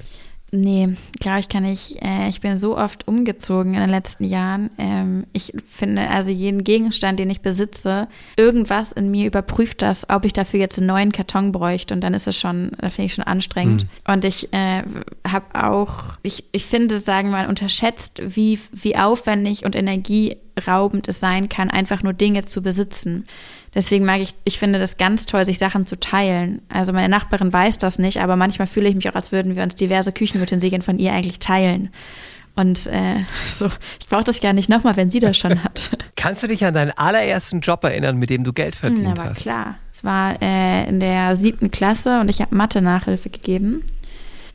Nee, 0.52 0.96
glaube 1.20 1.40
ich 1.40 1.48
kann 1.48 1.64
ich. 1.64 2.02
Äh, 2.02 2.28
ich 2.28 2.40
bin 2.40 2.58
so 2.58 2.76
oft 2.76 3.06
umgezogen 3.06 3.74
in 3.74 3.80
den 3.80 3.90
letzten 3.90 4.24
Jahren. 4.24 4.70
Ähm, 4.78 5.24
ich 5.32 5.52
finde 5.68 6.08
also 6.08 6.30
jeden 6.30 6.64
Gegenstand, 6.64 7.20
den 7.20 7.30
ich 7.30 7.40
besitze, 7.40 8.08
irgendwas 8.36 8.90
in 8.90 9.10
mir 9.12 9.26
überprüft 9.26 9.80
das, 9.80 10.10
ob 10.10 10.24
ich 10.24 10.32
dafür 10.32 10.58
jetzt 10.58 10.78
einen 10.78 10.88
neuen 10.88 11.12
Karton 11.12 11.52
bräuchte. 11.52 11.94
Und 11.94 12.00
dann 12.00 12.14
ist 12.14 12.26
es 12.26 12.36
schon, 12.36 12.72
da 12.78 12.88
finde 12.88 13.06
ich 13.06 13.14
schon 13.14 13.24
anstrengend. 13.24 13.84
Mhm. 13.84 14.12
Und 14.12 14.24
ich 14.24 14.52
äh, 14.52 14.82
habe 15.26 15.46
auch, 15.54 16.18
ich, 16.22 16.44
ich 16.50 16.66
finde, 16.66 16.98
sagen 16.98 17.28
wir 17.28 17.38
mal, 17.38 17.48
unterschätzt, 17.48 18.20
wie, 18.24 18.58
wie 18.72 18.96
aufwendig 18.96 19.64
und 19.64 19.76
energieraubend 19.76 21.06
es 21.06 21.20
sein 21.20 21.48
kann, 21.48 21.70
einfach 21.70 22.02
nur 22.02 22.12
Dinge 22.12 22.44
zu 22.44 22.60
besitzen. 22.60 23.24
Deswegen 23.74 24.04
mag 24.04 24.20
ich, 24.20 24.34
ich 24.44 24.58
finde 24.58 24.78
das 24.78 24.96
ganz 24.96 25.26
toll, 25.26 25.44
sich 25.44 25.58
Sachen 25.58 25.86
zu 25.86 25.98
teilen. 25.98 26.60
Also 26.68 26.92
meine 26.92 27.08
Nachbarin 27.08 27.52
weiß 27.52 27.78
das 27.78 27.98
nicht, 27.98 28.20
aber 28.20 28.36
manchmal 28.36 28.66
fühle 28.66 28.88
ich 28.88 28.94
mich 28.96 29.08
auch, 29.08 29.14
als 29.14 29.30
würden 29.30 29.54
wir 29.54 29.62
uns 29.62 29.76
diverse 29.76 30.12
Küchenutensilien 30.12 30.82
von 30.82 30.98
ihr 30.98 31.12
eigentlich 31.12 31.38
teilen. 31.38 31.90
Und 32.56 32.88
äh, 32.88 33.22
so, 33.48 33.66
ich 34.00 34.08
brauche 34.08 34.24
das 34.24 34.40
gar 34.40 34.52
nicht 34.52 34.68
nochmal, 34.68 34.96
wenn 34.96 35.10
sie 35.10 35.20
das 35.20 35.36
schon 35.36 35.62
hat. 35.62 35.90
Kannst 36.16 36.42
du 36.42 36.48
dich 36.48 36.64
an 36.64 36.74
deinen 36.74 36.90
allerersten 36.90 37.60
Job 37.60 37.84
erinnern, 37.84 38.16
mit 38.16 38.30
dem 38.30 38.42
du 38.42 38.52
Geld 38.52 38.74
verdient 38.74 39.04
Na, 39.04 39.12
aber 39.12 39.24
hast? 39.30 39.38
klar. 39.38 39.76
Es 39.92 40.02
war 40.02 40.40
äh, 40.42 40.88
in 40.88 40.98
der 40.98 41.36
siebten 41.36 41.70
Klasse 41.70 42.20
und 42.20 42.28
ich 42.28 42.40
habe 42.40 42.54
Mathe-Nachhilfe 42.54 43.30
gegeben 43.30 43.84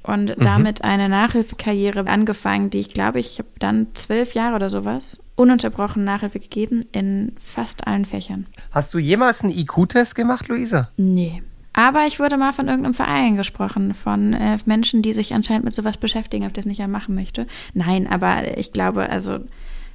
und 0.06 0.38
mhm. 0.38 0.44
damit 0.44 0.84
eine 0.84 1.10
Nachhilfekarriere 1.10 2.08
angefangen, 2.08 2.70
die 2.70 2.80
ich 2.80 2.94
glaube, 2.94 3.20
ich 3.20 3.40
habe 3.40 3.50
dann 3.60 3.88
zwölf 3.94 4.34
Jahre 4.34 4.56
oder 4.56 4.70
sowas 4.70 5.22
ununterbrochen 5.36 6.04
Nachhilfe 6.04 6.40
gegeben 6.40 6.86
in 6.92 7.34
fast 7.40 7.88
allen 7.88 8.06
Fächern. 8.06 8.46
Hast 8.72 8.94
du 8.94 9.00
jemals 9.00 9.44
einen 9.44 9.52
IQ-Test 9.52 10.16
gemacht, 10.16 10.48
Luisa? 10.48 10.90
Nee. 10.98 11.44
Aber 11.74 12.06
ich 12.08 12.20
wurde 12.20 12.38
mal 12.38 12.54
von 12.54 12.70
irgendeinem 12.70 12.94
Verein 12.94 13.36
gesprochen, 13.36 13.94
von 13.94 14.34
äh, 14.34 14.58
Menschen, 14.66 15.02
die 15.02 15.12
sich 15.12 15.34
anscheinend 15.34 15.66
mit 15.66 15.74
sowas 15.74 15.98
beschäftigen, 15.98 16.46
ob 16.46 16.54
das 16.54 16.66
nicht 16.66 16.78
ja 16.78 16.88
machen 16.88 17.16
möchte. 17.16 17.48
Nein, 17.74 18.08
aber 18.08 18.58
ich 18.58 18.72
glaube, 18.72 19.10
also 19.10 19.40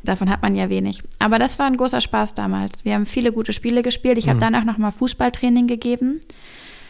davon 0.04 0.28
hat 0.28 0.42
man 0.42 0.54
ja 0.54 0.68
wenig. 0.68 1.02
Aber 1.18 1.38
das 1.38 1.58
war 1.58 1.66
ein 1.66 1.78
großer 1.78 2.02
Spaß 2.02 2.34
damals. 2.34 2.84
Wir 2.84 2.94
haben 2.94 3.06
viele 3.06 3.32
gute 3.32 3.54
Spiele 3.54 3.82
gespielt. 3.82 4.18
Ich 4.18 4.26
mhm. 4.26 4.30
habe 4.30 4.40
dann 4.40 4.54
auch 4.56 4.64
noch 4.64 4.76
mal 4.76 4.90
Fußballtraining 4.90 5.68
gegeben 5.68 6.20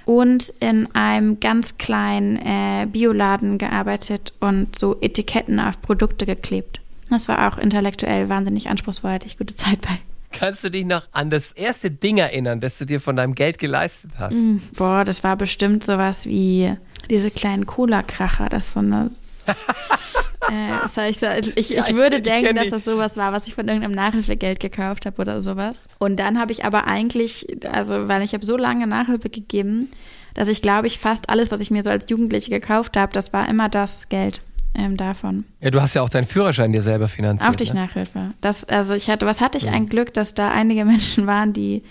und 0.05 0.53
in 0.61 0.89
einem 0.95 1.41
ganz 1.41 1.79
kleinen 1.79 2.37
äh, 2.37 2.87
Bioladen 2.87 3.59
gearbeitet 3.59 4.33
und 4.41 4.77
so 4.79 4.97
Etiketten 5.01 5.61
auf 5.61 5.81
Produkte 5.83 6.27
geklebt. 6.27 6.81
Das 7.11 7.29
war 7.29 7.49
auch 7.49 7.59
intellektuell 7.59 8.29
wahnsinnig 8.29 8.69
anspruchsvoll, 8.69 9.13
hatte 9.13 9.27
ich 9.27 9.39
gute 9.39 9.55
Zeit 9.55 9.81
bei. 9.81 9.99
Kannst 10.33 10.63
du 10.63 10.71
dich 10.71 10.87
noch 10.87 11.09
an 11.11 11.29
das 11.29 11.51
erste 11.53 11.91
Ding 11.91 12.19
erinnern, 12.19 12.61
das 12.61 12.79
du 12.79 12.87
dir 12.87 13.01
von 13.01 13.17
deinem 13.17 13.35
Geld 13.35 13.59
geleistet 13.59 14.13
hast? 14.17 14.35
Mm, 14.35 14.59
boah, 14.77 15.05
das 15.05 15.25
war 15.25 15.37
bestimmt 15.37 15.85
sowas 15.85 16.25
wie 16.27 16.73
diese 17.11 17.33
kleinen 17.33 17.67
Cola-Kracher, 17.67 18.49
das 18.49 18.73
so 18.73 18.79
eine. 18.79 19.11
äh, 20.51 20.73
was 20.83 20.97
ich, 20.97 21.19
da, 21.19 21.37
ich, 21.37 21.57
ich 21.57 21.95
würde 21.95 22.17
ich, 22.17 22.23
denken, 22.23 22.57
dass 22.57 22.71
das 22.71 22.85
sowas 22.85 23.17
war, 23.17 23.33
was 23.33 23.47
ich 23.47 23.55
von 23.55 23.69
irgendeinem 23.69 23.95
Nachhilfegeld 23.95 24.61
gekauft 24.61 25.07
habe 25.07 25.21
oder 25.21 25.43
sowas. 25.43 25.89
Und 25.99 26.19
dann 26.19 26.39
habe 26.39 26.53
ich 26.53 26.65
aber 26.65 26.87
eigentlich, 26.87 27.47
also 27.71 28.09
weil 28.09 28.23
ich 28.23 28.35
habe 28.35 28.45
so 28.45 28.57
lange 28.57 28.87
Nachhilfe 28.87 29.31
gegeben, 29.31 29.91
dass 30.35 30.49
ich 30.49 30.63
glaube 30.63 30.87
ich 30.87 30.99
fast 30.99 31.29
alles, 31.29 31.51
was 31.51 31.61
ich 31.61 31.71
mir 31.71 31.83
so 31.83 31.91
als 31.91 32.07
Jugendliche 32.09 32.51
gekauft 32.51 32.97
habe, 32.97 33.13
das 33.13 33.33
war 33.33 33.49
immer 33.49 33.69
das 33.69 34.09
Geld 34.09 34.41
ähm, 34.75 34.97
davon. 34.97 35.45
Ja, 35.61 35.71
du 35.71 35.81
hast 35.81 35.95
ja 35.95 36.03
auch 36.03 36.09
deinen 36.09 36.27
Führerschein 36.27 36.73
dir 36.73 36.83
selber 36.83 37.09
finanziert. 37.09 37.51
Auch 37.51 37.57
durch 37.57 37.75
ne? 37.75 37.81
Nachhilfe. 37.81 38.33
Das, 38.41 38.65
also 38.65 38.95
ich 38.95 39.11
hatte, 39.11 39.27
was 39.27 39.41
hatte 39.41 39.59
ich 39.59 39.65
ja. 39.65 39.73
ein 39.73 39.87
Glück, 39.87 40.15
dass 40.15 40.35
da 40.35 40.51
einige 40.51 40.85
Menschen 40.87 41.27
waren, 41.27 41.53
die, 41.53 41.83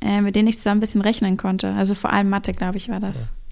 äh, 0.00 0.20
mit 0.20 0.34
denen 0.36 0.48
ich 0.48 0.58
zusammen 0.58 0.78
ein 0.78 0.80
bisschen 0.80 1.02
rechnen 1.02 1.36
konnte. 1.36 1.72
Also 1.74 1.94
vor 1.94 2.12
allem 2.12 2.30
Mathe, 2.30 2.52
glaube 2.52 2.76
ich, 2.76 2.88
war 2.88 3.00
das. 3.00 3.26
Ja. 3.26 3.43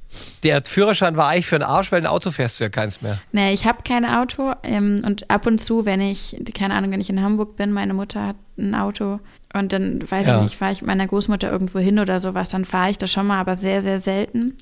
Der 0.42 0.62
Führerschein 0.64 1.16
war 1.16 1.28
eigentlich 1.28 1.46
für 1.46 1.56
ein 1.56 1.62
Arsch, 1.62 1.92
weil 1.92 2.00
ein 2.00 2.06
Auto 2.06 2.30
fährst 2.30 2.60
du 2.60 2.64
ja 2.64 2.70
keins 2.70 3.00
mehr. 3.02 3.18
Nee, 3.32 3.52
ich 3.52 3.66
habe 3.66 3.82
kein 3.84 4.04
Auto 4.04 4.52
ähm, 4.62 5.02
und 5.06 5.30
ab 5.30 5.46
und 5.46 5.58
zu, 5.58 5.84
wenn 5.86 6.00
ich, 6.00 6.36
keine 6.54 6.74
Ahnung, 6.74 6.90
wenn 6.90 7.00
ich 7.00 7.10
in 7.10 7.22
Hamburg 7.22 7.56
bin, 7.56 7.72
meine 7.72 7.94
Mutter 7.94 8.28
hat 8.28 8.36
ein 8.58 8.74
Auto 8.74 9.20
und 9.54 9.72
dann, 9.72 10.00
weiß 10.10 10.28
ja. 10.28 10.36
ich 10.36 10.42
nicht, 10.42 10.56
fahre 10.56 10.72
ich 10.72 10.82
mit 10.82 10.88
meiner 10.88 11.06
Großmutter 11.06 11.50
irgendwo 11.50 11.78
hin 11.78 11.98
oder 11.98 12.20
sowas, 12.20 12.48
dann 12.48 12.64
fahre 12.64 12.90
ich 12.90 12.98
das 12.98 13.10
schon 13.10 13.26
mal, 13.26 13.40
aber 13.40 13.56
sehr, 13.56 13.80
sehr 13.80 13.98
selten. 13.98 14.56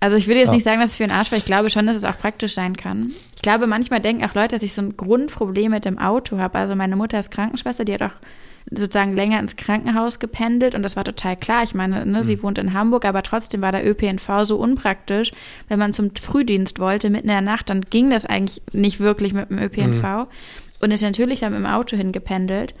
Also 0.00 0.16
ich 0.16 0.26
würde 0.26 0.40
jetzt 0.40 0.48
ja. 0.48 0.54
nicht 0.54 0.64
sagen, 0.64 0.80
dass 0.80 0.90
es 0.90 0.96
für 0.96 1.04
einen 1.04 1.12
Arsch 1.12 1.30
war. 1.30 1.38
Ich 1.38 1.44
glaube 1.44 1.70
schon, 1.70 1.86
dass 1.86 1.96
es 1.96 2.04
auch 2.04 2.18
praktisch 2.18 2.54
sein 2.54 2.76
kann. 2.76 3.12
Ich 3.34 3.42
glaube, 3.42 3.66
manchmal 3.66 4.00
denken 4.00 4.24
auch 4.24 4.34
Leute, 4.34 4.54
dass 4.54 4.62
ich 4.62 4.74
so 4.74 4.82
ein 4.82 4.96
Grundproblem 4.96 5.70
mit 5.70 5.84
dem 5.84 5.98
Auto 5.98 6.38
habe. 6.38 6.58
Also 6.58 6.74
meine 6.74 6.96
Mutter 6.96 7.18
ist 7.18 7.30
Krankenschwester, 7.30 7.84
die 7.84 7.94
hat 7.94 8.02
auch 8.02 8.14
sozusagen 8.70 9.14
länger 9.14 9.38
ins 9.38 9.56
Krankenhaus 9.56 10.18
gependelt 10.18 10.74
und 10.74 10.82
das 10.82 10.96
war 10.96 11.04
total 11.04 11.36
klar. 11.36 11.62
Ich 11.62 11.74
meine, 11.74 12.04
ne, 12.04 12.18
mhm. 12.18 12.22
sie 12.24 12.42
wohnt 12.42 12.58
in 12.58 12.72
Hamburg, 12.72 13.04
aber 13.04 13.22
trotzdem 13.22 13.62
war 13.62 13.72
der 13.72 13.88
ÖPNV 13.88 14.44
so 14.44 14.56
unpraktisch. 14.56 15.32
Wenn 15.68 15.78
man 15.78 15.92
zum 15.92 16.10
Frühdienst 16.14 16.80
wollte, 16.80 17.10
mitten 17.10 17.28
in 17.28 17.34
der 17.34 17.40
Nacht, 17.42 17.70
dann 17.70 17.82
ging 17.82 18.10
das 18.10 18.26
eigentlich 18.26 18.62
nicht 18.72 18.98
wirklich 18.98 19.32
mit 19.32 19.50
dem 19.50 19.58
ÖPNV 19.58 20.02
mhm. 20.02 20.26
und 20.80 20.90
ist 20.90 21.02
natürlich 21.02 21.40
dann 21.40 21.52
mit 21.52 21.60
dem 21.60 21.66
Auto 21.66 21.96
hingependelt. 21.96 22.74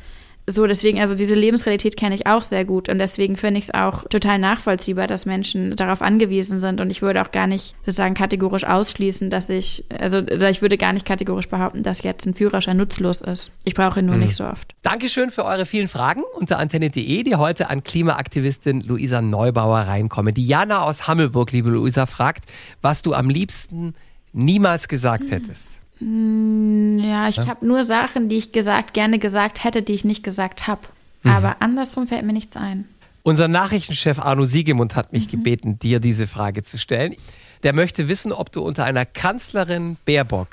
So, 0.48 0.66
deswegen, 0.66 1.00
also 1.00 1.14
diese 1.16 1.34
Lebensrealität 1.34 1.96
kenne 1.96 2.14
ich 2.14 2.26
auch 2.26 2.42
sehr 2.42 2.64
gut 2.64 2.88
und 2.88 2.98
deswegen 2.98 3.36
finde 3.36 3.58
ich 3.58 3.64
es 3.64 3.74
auch 3.74 4.04
total 4.08 4.38
nachvollziehbar, 4.38 5.08
dass 5.08 5.26
Menschen 5.26 5.74
darauf 5.74 6.02
angewiesen 6.02 6.60
sind 6.60 6.80
und 6.80 6.90
ich 6.90 7.02
würde 7.02 7.20
auch 7.22 7.32
gar 7.32 7.48
nicht 7.48 7.74
sozusagen 7.80 8.14
kategorisch 8.14 8.64
ausschließen, 8.64 9.28
dass 9.28 9.48
ich, 9.50 9.84
also 9.98 10.18
ich 10.18 10.62
würde 10.62 10.78
gar 10.78 10.92
nicht 10.92 11.04
kategorisch 11.04 11.48
behaupten, 11.48 11.82
dass 11.82 12.02
jetzt 12.04 12.26
ein 12.26 12.34
Führerschein 12.34 12.76
nutzlos 12.76 13.22
ist. 13.22 13.50
Ich 13.64 13.74
brauche 13.74 13.98
ihn 13.98 14.06
nur 14.06 14.14
mhm. 14.14 14.22
nicht 14.22 14.36
so 14.36 14.44
oft. 14.44 14.74
Dankeschön 14.82 15.30
für 15.30 15.44
eure 15.44 15.66
vielen 15.66 15.88
Fragen 15.88 16.22
unter 16.36 16.58
antenne.de, 16.58 17.22
die 17.24 17.34
heute 17.34 17.68
an 17.68 17.82
Klimaaktivistin 17.82 18.82
Luisa 18.82 19.20
Neubauer 19.22 19.80
reinkommen. 19.80 20.32
Diana 20.32 20.82
aus 20.82 21.08
Hammelburg, 21.08 21.50
liebe 21.50 21.70
Luisa, 21.70 22.06
fragt, 22.06 22.44
was 22.82 23.02
du 23.02 23.14
am 23.14 23.28
liebsten 23.28 23.94
niemals 24.32 24.86
gesagt 24.86 25.30
hättest. 25.30 25.68
Mm, 26.00 26.98
ja, 26.98 27.28
ich 27.28 27.36
ja? 27.36 27.46
habe 27.46 27.66
nur 27.66 27.84
Sachen, 27.84 28.28
die 28.28 28.36
ich 28.36 28.52
gesagt, 28.52 28.94
gerne 28.94 29.18
gesagt 29.18 29.64
hätte, 29.64 29.82
die 29.82 29.94
ich 29.94 30.04
nicht 30.04 30.22
gesagt 30.22 30.66
habe. 30.66 30.82
Mhm. 31.22 31.30
Aber 31.30 31.56
andersrum 31.60 32.06
fällt 32.06 32.24
mir 32.24 32.32
nichts 32.32 32.56
ein. 32.56 32.86
Unser 33.22 33.48
Nachrichtenchef 33.48 34.20
Arno 34.20 34.44
Siegemund 34.44 34.94
hat 34.94 35.12
mich 35.12 35.26
mhm. 35.26 35.30
gebeten, 35.30 35.78
dir 35.78 36.00
diese 36.00 36.26
Frage 36.26 36.62
zu 36.62 36.78
stellen. 36.78 37.14
Der 37.62 37.72
möchte 37.72 38.08
wissen, 38.08 38.32
ob 38.32 38.52
du 38.52 38.62
unter 38.62 38.84
einer 38.84 39.04
Kanzlerin 39.04 39.96
Baerbock 40.04 40.48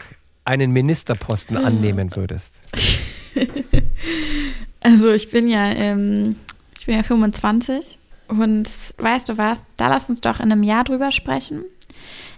einen 0.45 0.71
Ministerposten 0.71 1.57
hm. 1.57 1.65
annehmen 1.65 2.15
würdest. 2.15 2.59
also 4.81 5.11
ich 5.11 5.29
bin 5.29 5.47
ja, 5.47 5.71
ähm, 5.71 6.35
ich 6.79 6.85
bin 6.85 6.95
ja 6.95 7.03
25 7.03 7.99
und 8.27 8.67
weißt 8.97 9.29
du 9.29 9.37
was, 9.37 9.65
da 9.77 9.89
lass 9.89 10.09
uns 10.09 10.21
doch 10.21 10.39
in 10.39 10.51
einem 10.51 10.63
Jahr 10.63 10.83
drüber 10.83 11.11
sprechen. 11.11 11.63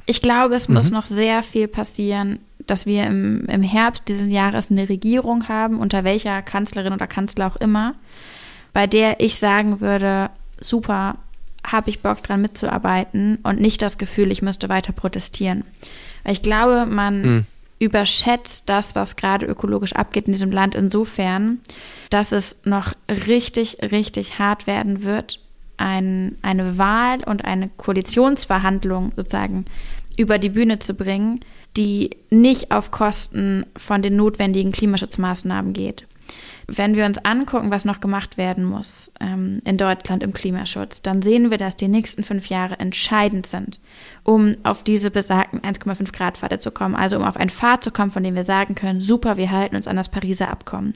Ich 0.06 0.22
glaube, 0.22 0.56
es 0.56 0.68
mhm. 0.68 0.76
muss 0.76 0.91
noch 0.91 1.04
sehr 1.04 1.41
viel 1.41 1.68
passieren, 1.68 2.39
dass 2.67 2.86
wir 2.86 3.06
im, 3.06 3.45
im 3.45 3.63
Herbst 3.63 4.04
dieses 4.08 4.32
Jahres 4.32 4.71
eine 4.71 4.89
Regierung 4.89 5.47
haben, 5.47 5.80
unter 5.80 6.04
welcher 6.04 6.41
Kanzlerin 6.41 6.93
oder 6.93 7.08
Kanzler 7.08 7.47
auch 7.47 7.56
immer, 7.58 7.95
bei 8.73 8.88
der 8.88 9.19
ich 9.19 9.38
sagen 9.38 9.80
würde, 9.80 10.30
super, 10.60 11.17
habe 11.65 11.89
ich 11.89 12.01
Bock 12.01 12.21
dran 12.23 12.41
mitzuarbeiten 12.41 13.39
und 13.43 13.60
nicht 13.60 13.82
das 13.82 13.97
Gefühl, 13.97 14.32
ich 14.32 14.41
müsste 14.41 14.69
weiter 14.69 14.93
protestieren. 14.93 15.63
Weil 16.23 16.34
ich 16.34 16.41
glaube, 16.41 16.86
man 16.86 17.21
mhm. 17.21 17.45
überschätzt 17.80 18.69
das, 18.69 18.95
was 18.95 19.15
gerade 19.15 19.45
ökologisch 19.45 19.93
abgeht 19.93 20.28
in 20.28 20.34
diesem 20.34 20.51
Land 20.51 20.75
insofern, 20.75 21.60
dass 22.10 22.32
es 22.32 22.58
noch 22.65 22.93
richtig, 23.28 23.78
richtig 23.82 24.39
hart 24.39 24.67
werden 24.67 25.04
wird, 25.04 25.39
ein, 25.78 26.36
eine 26.41 26.78
Wahl 26.78 27.23
und 27.25 27.43
eine 27.45 27.69
Koalitionsverhandlung 27.78 29.12
sozusagen 29.15 29.65
über 30.17 30.38
die 30.38 30.49
Bühne 30.49 30.80
zu 30.80 30.93
bringen, 30.93 31.41
die 31.78 32.12
nicht 32.30 32.72
auf 32.72 32.92
Kosten 32.92 33.66
von 33.76 34.02
den 34.02 34.16
notwendigen 34.16 34.72
Klimaschutzmaßnahmen 34.72 35.74
geht. 35.74 36.08
Wenn 36.68 36.96
wir 36.96 37.06
uns 37.06 37.20
angucken, 37.20 37.70
was 37.70 37.86
noch 37.86 38.02
gemacht 38.02 38.38
werden 38.38 38.66
muss 38.66 39.12
ähm, 39.20 39.62
in 39.66 39.78
Deutschland 39.78 40.24
im 40.24 40.34
Klimaschutz, 40.34 41.04
dann 41.04 41.22
sehen 41.22 41.52
wir, 41.52 41.60
dass 41.60 41.76
die 41.76 41.88
nächsten 41.88 42.24
fünf 42.24 42.48
Jahre 42.48 42.80
entscheidend 42.80 43.46
sind, 43.46 43.80
um 44.24 44.56
auf 44.64 44.84
diese 44.84 45.12
besagten 45.12 45.62
1,5 45.62 46.12
Grad 46.12 46.38
Pfade 46.38 46.58
zu 46.58 46.72
kommen. 46.72 46.96
Also 46.96 47.18
um 47.18 47.24
auf 47.24 47.38
einen 47.38 47.52
Pfad 47.52 47.84
zu 47.84 47.92
kommen, 47.92 48.10
von 48.10 48.24
dem 48.24 48.34
wir 48.34 48.44
sagen 48.44 48.74
können, 48.74 49.00
super, 49.00 49.38
wir 49.38 49.52
halten 49.52 49.76
uns 49.76 49.88
an 49.88 49.96
das 49.96 50.10
Pariser 50.10 50.50
Abkommen. 50.50 50.94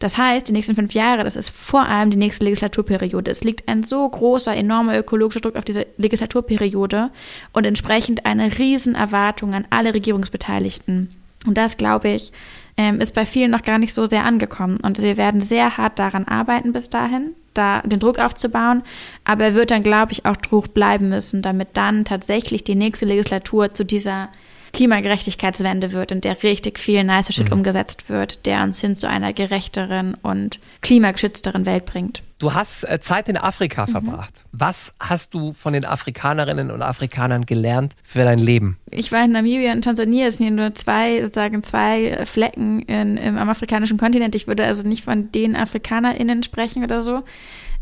Das 0.00 0.18
heißt, 0.18 0.48
die 0.48 0.52
nächsten 0.52 0.74
fünf 0.74 0.92
Jahre, 0.94 1.22
das 1.22 1.36
ist 1.36 1.50
vor 1.50 1.86
allem 1.86 2.10
die 2.10 2.16
nächste 2.16 2.44
Legislaturperiode. 2.44 3.30
Es 3.30 3.44
liegt 3.44 3.68
ein 3.68 3.84
so 3.84 4.08
großer, 4.08 4.54
enormer 4.56 4.98
ökologischer 4.98 5.40
Druck 5.40 5.54
auf 5.54 5.64
diese 5.64 5.86
Legislaturperiode 5.96 7.10
und 7.52 7.66
entsprechend 7.66 8.26
eine 8.26 8.58
riesen 8.58 8.96
Erwartung 8.96 9.54
an 9.54 9.66
alle 9.70 9.94
Regierungsbeteiligten. 9.94 11.10
Und 11.46 11.56
das, 11.56 11.76
glaube 11.76 12.08
ich, 12.08 12.32
ähm, 12.76 13.00
ist 13.00 13.14
bei 13.14 13.26
vielen 13.26 13.50
noch 13.50 13.62
gar 13.62 13.78
nicht 13.78 13.94
so 13.94 14.06
sehr 14.06 14.24
angekommen. 14.24 14.78
Und 14.82 15.00
wir 15.00 15.16
werden 15.16 15.40
sehr 15.40 15.76
hart 15.76 15.98
daran 15.98 16.26
arbeiten 16.26 16.72
bis 16.72 16.90
dahin, 16.90 17.34
da 17.54 17.82
den 17.82 18.00
Druck 18.00 18.18
aufzubauen. 18.18 18.82
Aber 19.24 19.44
er 19.44 19.54
wird 19.54 19.70
dann, 19.70 19.82
glaube 19.82 20.12
ich, 20.12 20.26
auch 20.26 20.36
Druck 20.36 20.74
bleiben 20.74 21.08
müssen, 21.08 21.42
damit 21.42 21.68
dann 21.74 22.04
tatsächlich 22.04 22.64
die 22.64 22.74
nächste 22.74 23.06
Legislatur 23.06 23.72
zu 23.74 23.84
dieser 23.84 24.28
Klimagerechtigkeitswende 24.72 25.92
wird, 25.92 26.10
in 26.10 26.20
der 26.20 26.42
richtig 26.42 26.80
viel 26.80 27.04
nicer 27.04 27.32
Shit 27.32 27.46
mhm. 27.50 27.58
umgesetzt 27.58 28.08
wird, 28.08 28.44
der 28.44 28.64
uns 28.64 28.80
hin 28.80 28.96
zu 28.96 29.08
einer 29.08 29.32
gerechteren 29.32 30.14
und 30.20 30.58
klimageschützteren 30.80 31.64
Welt 31.64 31.86
bringt. 31.86 32.22
Du 32.44 32.52
hast 32.52 32.84
äh, 32.84 33.00
Zeit 33.00 33.30
in 33.30 33.38
Afrika 33.38 33.86
mhm. 33.86 33.92
verbracht. 33.92 34.44
Was 34.52 34.92
hast 35.00 35.32
du 35.32 35.54
von 35.54 35.72
den 35.72 35.86
Afrikanerinnen 35.86 36.70
und 36.70 36.82
Afrikanern 36.82 37.46
gelernt 37.46 37.94
für 38.02 38.22
dein 38.22 38.38
Leben? 38.38 38.76
Ich 38.90 39.12
war 39.12 39.24
in 39.24 39.32
Namibia 39.32 39.72
und 39.72 39.80
Tansania, 39.80 40.26
es 40.26 40.36
sind 40.36 40.56
nur 40.56 40.74
zwei, 40.74 41.22
sozusagen 41.22 41.62
zwei 41.62 42.26
Flecken 42.26 42.82
in, 42.82 43.16
im, 43.16 43.38
am 43.38 43.48
afrikanischen 43.48 43.96
Kontinent. 43.96 44.34
Ich 44.34 44.46
würde 44.46 44.66
also 44.66 44.86
nicht 44.86 45.04
von 45.04 45.32
den 45.32 45.56
AfrikanerInnen 45.56 46.42
sprechen 46.42 46.84
oder 46.84 47.02
so 47.02 47.22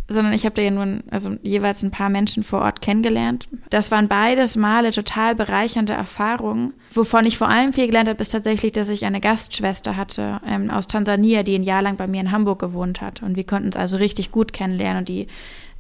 sondern 0.09 0.33
ich 0.33 0.45
habe 0.45 0.55
da 0.55 0.63
ja 0.63 0.71
nur 0.71 1.01
also 1.11 1.37
jeweils 1.43 1.83
ein 1.83 1.91
paar 1.91 2.09
Menschen 2.09 2.43
vor 2.43 2.61
Ort 2.61 2.81
kennengelernt. 2.81 3.49
Das 3.71 3.91
waren 3.91 4.09
beides 4.09 4.57
Male 4.57 4.93
total 4.93 5.35
bereichernde 5.35 5.93
Erfahrungen. 5.93 6.75
Wovon 6.93 7.27
ich 7.27 7.39
vor 7.39 7.49
allem 7.49 7.73
viel 7.73 7.87
gelernt 7.87 8.09
habe, 8.09 8.21
ist 8.21 8.33
tatsächlich, 8.33 8.73
dass 8.73 8.89
ich 8.89 9.05
eine 9.05 9.21
Gastschwester 9.21 9.97
hatte 9.97 10.41
ähm, 10.47 10.71
aus 10.71 10.87
Tansania, 10.87 11.43
die 11.43 11.55
ein 11.55 11.63
Jahr 11.63 11.83
lang 11.83 11.97
bei 11.97 12.07
mir 12.07 12.21
in 12.21 12.33
Hamburg 12.33 12.59
gewohnt 12.59 13.01
hat. 13.01 13.23
Und 13.23 13.37
wir 13.37 13.45
konnten 13.45 13.67
uns 13.67 13.77
also 13.77 13.97
richtig 13.97 14.31
gut 14.31 14.53
kennenlernen 14.53 15.01
und 15.01 15.09
die, 15.09 15.29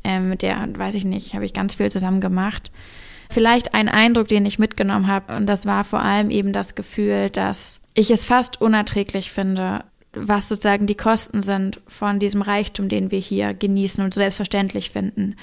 ähm, 0.04 0.28
mit 0.28 0.42
der, 0.42 0.68
weiß 0.76 0.94
ich 0.94 1.04
nicht, 1.04 1.34
habe 1.34 1.44
ich 1.44 1.52
ganz 1.52 1.74
viel 1.74 1.90
zusammen 1.90 2.20
gemacht. 2.20 2.70
Vielleicht 3.30 3.72
ein 3.72 3.88
Eindruck, 3.88 4.28
den 4.28 4.44
ich 4.44 4.58
mitgenommen 4.58 5.06
habe, 5.06 5.34
und 5.36 5.46
das 5.46 5.64
war 5.64 5.84
vor 5.84 6.00
allem 6.00 6.28
eben 6.28 6.52
das 6.52 6.74
Gefühl, 6.74 7.30
dass 7.30 7.80
ich 7.94 8.10
es 8.10 8.26
fast 8.26 8.60
unerträglich 8.60 9.32
finde, 9.32 9.84
was 10.14 10.48
sozusagen 10.48 10.86
die 10.86 10.94
Kosten 10.94 11.42
sind 11.42 11.80
von 11.86 12.18
diesem 12.18 12.42
Reichtum, 12.42 12.88
den 12.88 13.10
wir 13.10 13.18
hier 13.18 13.54
genießen 13.54 14.04
und 14.04 14.14
selbstverständlich 14.14 14.90
finden. 14.90 15.36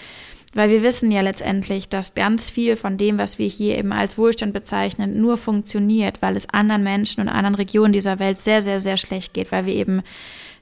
Weil 0.53 0.69
wir 0.69 0.81
wissen 0.81 1.11
ja 1.11 1.21
letztendlich, 1.21 1.89
dass 1.89 2.15
ganz 2.15 2.49
viel 2.49 2.75
von 2.75 2.97
dem, 2.97 3.19
was 3.19 3.37
wir 3.37 3.47
hier 3.47 3.77
eben 3.77 3.91
als 3.91 4.17
Wohlstand 4.17 4.53
bezeichnen, 4.53 5.21
nur 5.21 5.37
funktioniert, 5.37 6.21
weil 6.21 6.35
es 6.35 6.49
anderen 6.49 6.83
Menschen 6.83 7.21
und 7.21 7.29
anderen 7.29 7.55
Regionen 7.55 7.93
dieser 7.93 8.17
Welt 8.17 8.39
sehr, 8.39 8.61
sehr, 8.61 8.79
sehr 8.79 8.97
schlecht 8.97 9.33
geht, 9.33 9.51
weil 9.51 9.65
wir 9.67 9.75
eben 9.75 10.01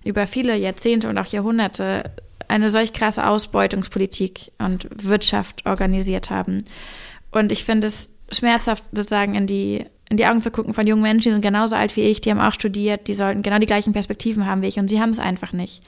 über 0.03 0.27
viele 0.27 0.57
Jahrzehnte 0.57 1.07
und 1.09 1.17
auch 1.17 1.27
Jahrhunderte 1.27 2.11
eine 2.49 2.69
solch 2.69 2.93
krasse 2.93 3.27
Ausbeutungspolitik 3.27 4.51
und 4.57 4.87
Wirtschaft 4.91 5.65
organisiert 5.65 6.29
haben. 6.29 6.65
Und 7.31 7.51
ich 7.51 7.63
finde 7.63 7.87
es 7.87 8.13
schmerzhaft 8.31 8.85
sozusagen 8.93 9.35
in 9.35 9.47
die 9.47 9.85
in 10.09 10.17
die 10.17 10.25
Augen 10.25 10.41
zu 10.41 10.51
gucken 10.51 10.73
von 10.73 10.87
jungen 10.87 11.01
Menschen, 11.01 11.29
die 11.29 11.33
sind 11.33 11.41
genauso 11.41 11.75
alt 11.75 11.95
wie 11.95 12.01
ich, 12.01 12.21
die 12.21 12.31
haben 12.31 12.39
auch 12.39 12.53
studiert, 12.53 13.07
die 13.07 13.13
sollten 13.13 13.41
genau 13.41 13.59
die 13.59 13.65
gleichen 13.65 13.93
Perspektiven 13.93 14.45
haben 14.45 14.61
wie 14.61 14.67
ich 14.67 14.79
und 14.79 14.89
sie 14.89 15.01
haben 15.01 15.09
es 15.09 15.19
einfach 15.19 15.53
nicht. 15.53 15.83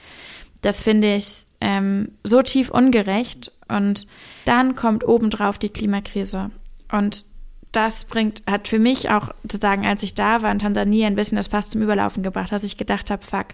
Das 0.62 0.82
finde 0.82 1.16
ich 1.16 1.46
ähm, 1.60 2.12
so 2.22 2.42
tief 2.42 2.70
ungerecht 2.70 3.50
und 3.68 4.06
dann 4.44 4.74
kommt 4.74 5.06
obendrauf 5.06 5.58
die 5.58 5.70
Klimakrise 5.70 6.50
und 6.92 7.24
das 7.72 8.04
bringt, 8.04 8.42
hat 8.50 8.68
für 8.68 8.78
mich 8.78 9.10
auch 9.10 9.30
sozusagen, 9.42 9.86
als 9.86 10.02
ich 10.02 10.14
da 10.14 10.42
war 10.42 10.50
in 10.50 10.58
Tansania, 10.58 11.06
ein 11.06 11.14
bisschen 11.14 11.36
das 11.36 11.46
Fass 11.46 11.70
zum 11.70 11.82
Überlaufen 11.82 12.22
gebracht, 12.22 12.52
dass 12.52 12.64
ich 12.64 12.76
gedacht 12.76 13.10
habe, 13.10 13.24
fuck, 13.24 13.46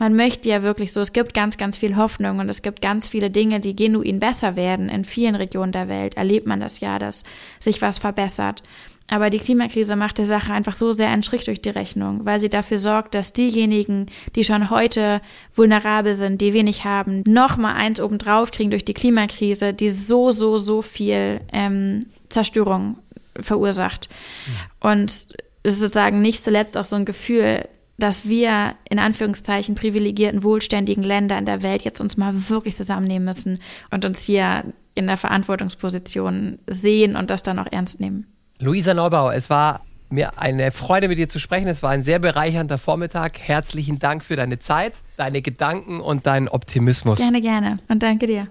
man 0.00 0.16
möchte 0.16 0.48
ja 0.48 0.62
wirklich 0.62 0.94
so, 0.94 1.00
es 1.02 1.12
gibt 1.12 1.34
ganz, 1.34 1.58
ganz 1.58 1.76
viel 1.76 1.94
Hoffnung 1.94 2.38
und 2.38 2.48
es 2.48 2.62
gibt 2.62 2.80
ganz 2.80 3.06
viele 3.06 3.30
Dinge, 3.30 3.60
die 3.60 3.76
genuin 3.76 4.18
besser 4.18 4.56
werden. 4.56 4.88
In 4.88 5.04
vielen 5.04 5.34
Regionen 5.34 5.72
der 5.72 5.88
Welt 5.88 6.16
erlebt 6.16 6.46
man 6.46 6.58
das 6.58 6.80
ja, 6.80 6.98
dass 6.98 7.22
sich 7.60 7.82
was 7.82 7.98
verbessert. 7.98 8.62
Aber 9.08 9.28
die 9.28 9.38
Klimakrise 9.38 9.96
macht 9.96 10.16
der 10.16 10.24
Sache 10.24 10.54
einfach 10.54 10.72
so 10.72 10.92
sehr 10.92 11.10
einen 11.10 11.22
Strich 11.22 11.44
durch 11.44 11.60
die 11.60 11.68
Rechnung, 11.68 12.24
weil 12.24 12.40
sie 12.40 12.48
dafür 12.48 12.78
sorgt, 12.78 13.14
dass 13.14 13.34
diejenigen, 13.34 14.06
die 14.36 14.44
schon 14.44 14.70
heute 14.70 15.20
vulnerabel 15.54 16.14
sind, 16.14 16.40
die 16.40 16.54
wenig 16.54 16.86
haben, 16.86 17.22
noch 17.26 17.58
mal 17.58 17.74
eins 17.74 18.00
obendrauf 18.00 18.52
kriegen 18.52 18.70
durch 18.70 18.86
die 18.86 18.94
Klimakrise, 18.94 19.74
die 19.74 19.90
so, 19.90 20.30
so, 20.30 20.56
so 20.56 20.80
viel 20.80 21.42
ähm, 21.52 22.06
Zerstörung 22.30 22.96
verursacht. 23.38 24.08
Ja. 24.46 24.90
Und 24.92 25.10
es 25.10 25.26
ist 25.62 25.80
sozusagen 25.80 26.22
nicht 26.22 26.42
zuletzt 26.42 26.78
auch 26.78 26.86
so 26.86 26.96
ein 26.96 27.04
Gefühl, 27.04 27.68
dass 28.00 28.28
wir 28.28 28.74
in 28.88 28.98
Anführungszeichen 28.98 29.74
privilegierten, 29.74 30.42
wohlständigen 30.42 31.04
Länder 31.04 31.38
in 31.38 31.46
der 31.46 31.62
Welt 31.62 31.82
jetzt 31.82 32.00
uns 32.00 32.16
mal 32.16 32.48
wirklich 32.48 32.76
zusammennehmen 32.76 33.24
müssen 33.24 33.58
und 33.90 34.04
uns 34.04 34.22
hier 34.22 34.64
in 34.94 35.06
der 35.06 35.16
Verantwortungsposition 35.16 36.58
sehen 36.66 37.16
und 37.16 37.30
das 37.30 37.42
dann 37.42 37.58
auch 37.58 37.70
ernst 37.70 38.00
nehmen. 38.00 38.26
Luisa 38.58 38.92
Neubauer, 38.92 39.34
es 39.34 39.48
war 39.48 39.80
mir 40.10 40.38
eine 40.38 40.72
Freude, 40.72 41.08
mit 41.08 41.18
dir 41.18 41.28
zu 41.28 41.38
sprechen. 41.38 41.68
Es 41.68 41.82
war 41.82 41.90
ein 41.90 42.02
sehr 42.02 42.18
bereichernder 42.18 42.78
Vormittag. 42.78 43.38
Herzlichen 43.38 43.98
Dank 43.98 44.24
für 44.24 44.36
deine 44.36 44.58
Zeit, 44.58 44.94
deine 45.16 45.40
Gedanken 45.40 46.00
und 46.00 46.26
deinen 46.26 46.48
Optimismus. 46.48 47.18
Gerne, 47.18 47.40
gerne. 47.40 47.78
Und 47.88 48.02
danke 48.02 48.26
dir. 48.26 48.48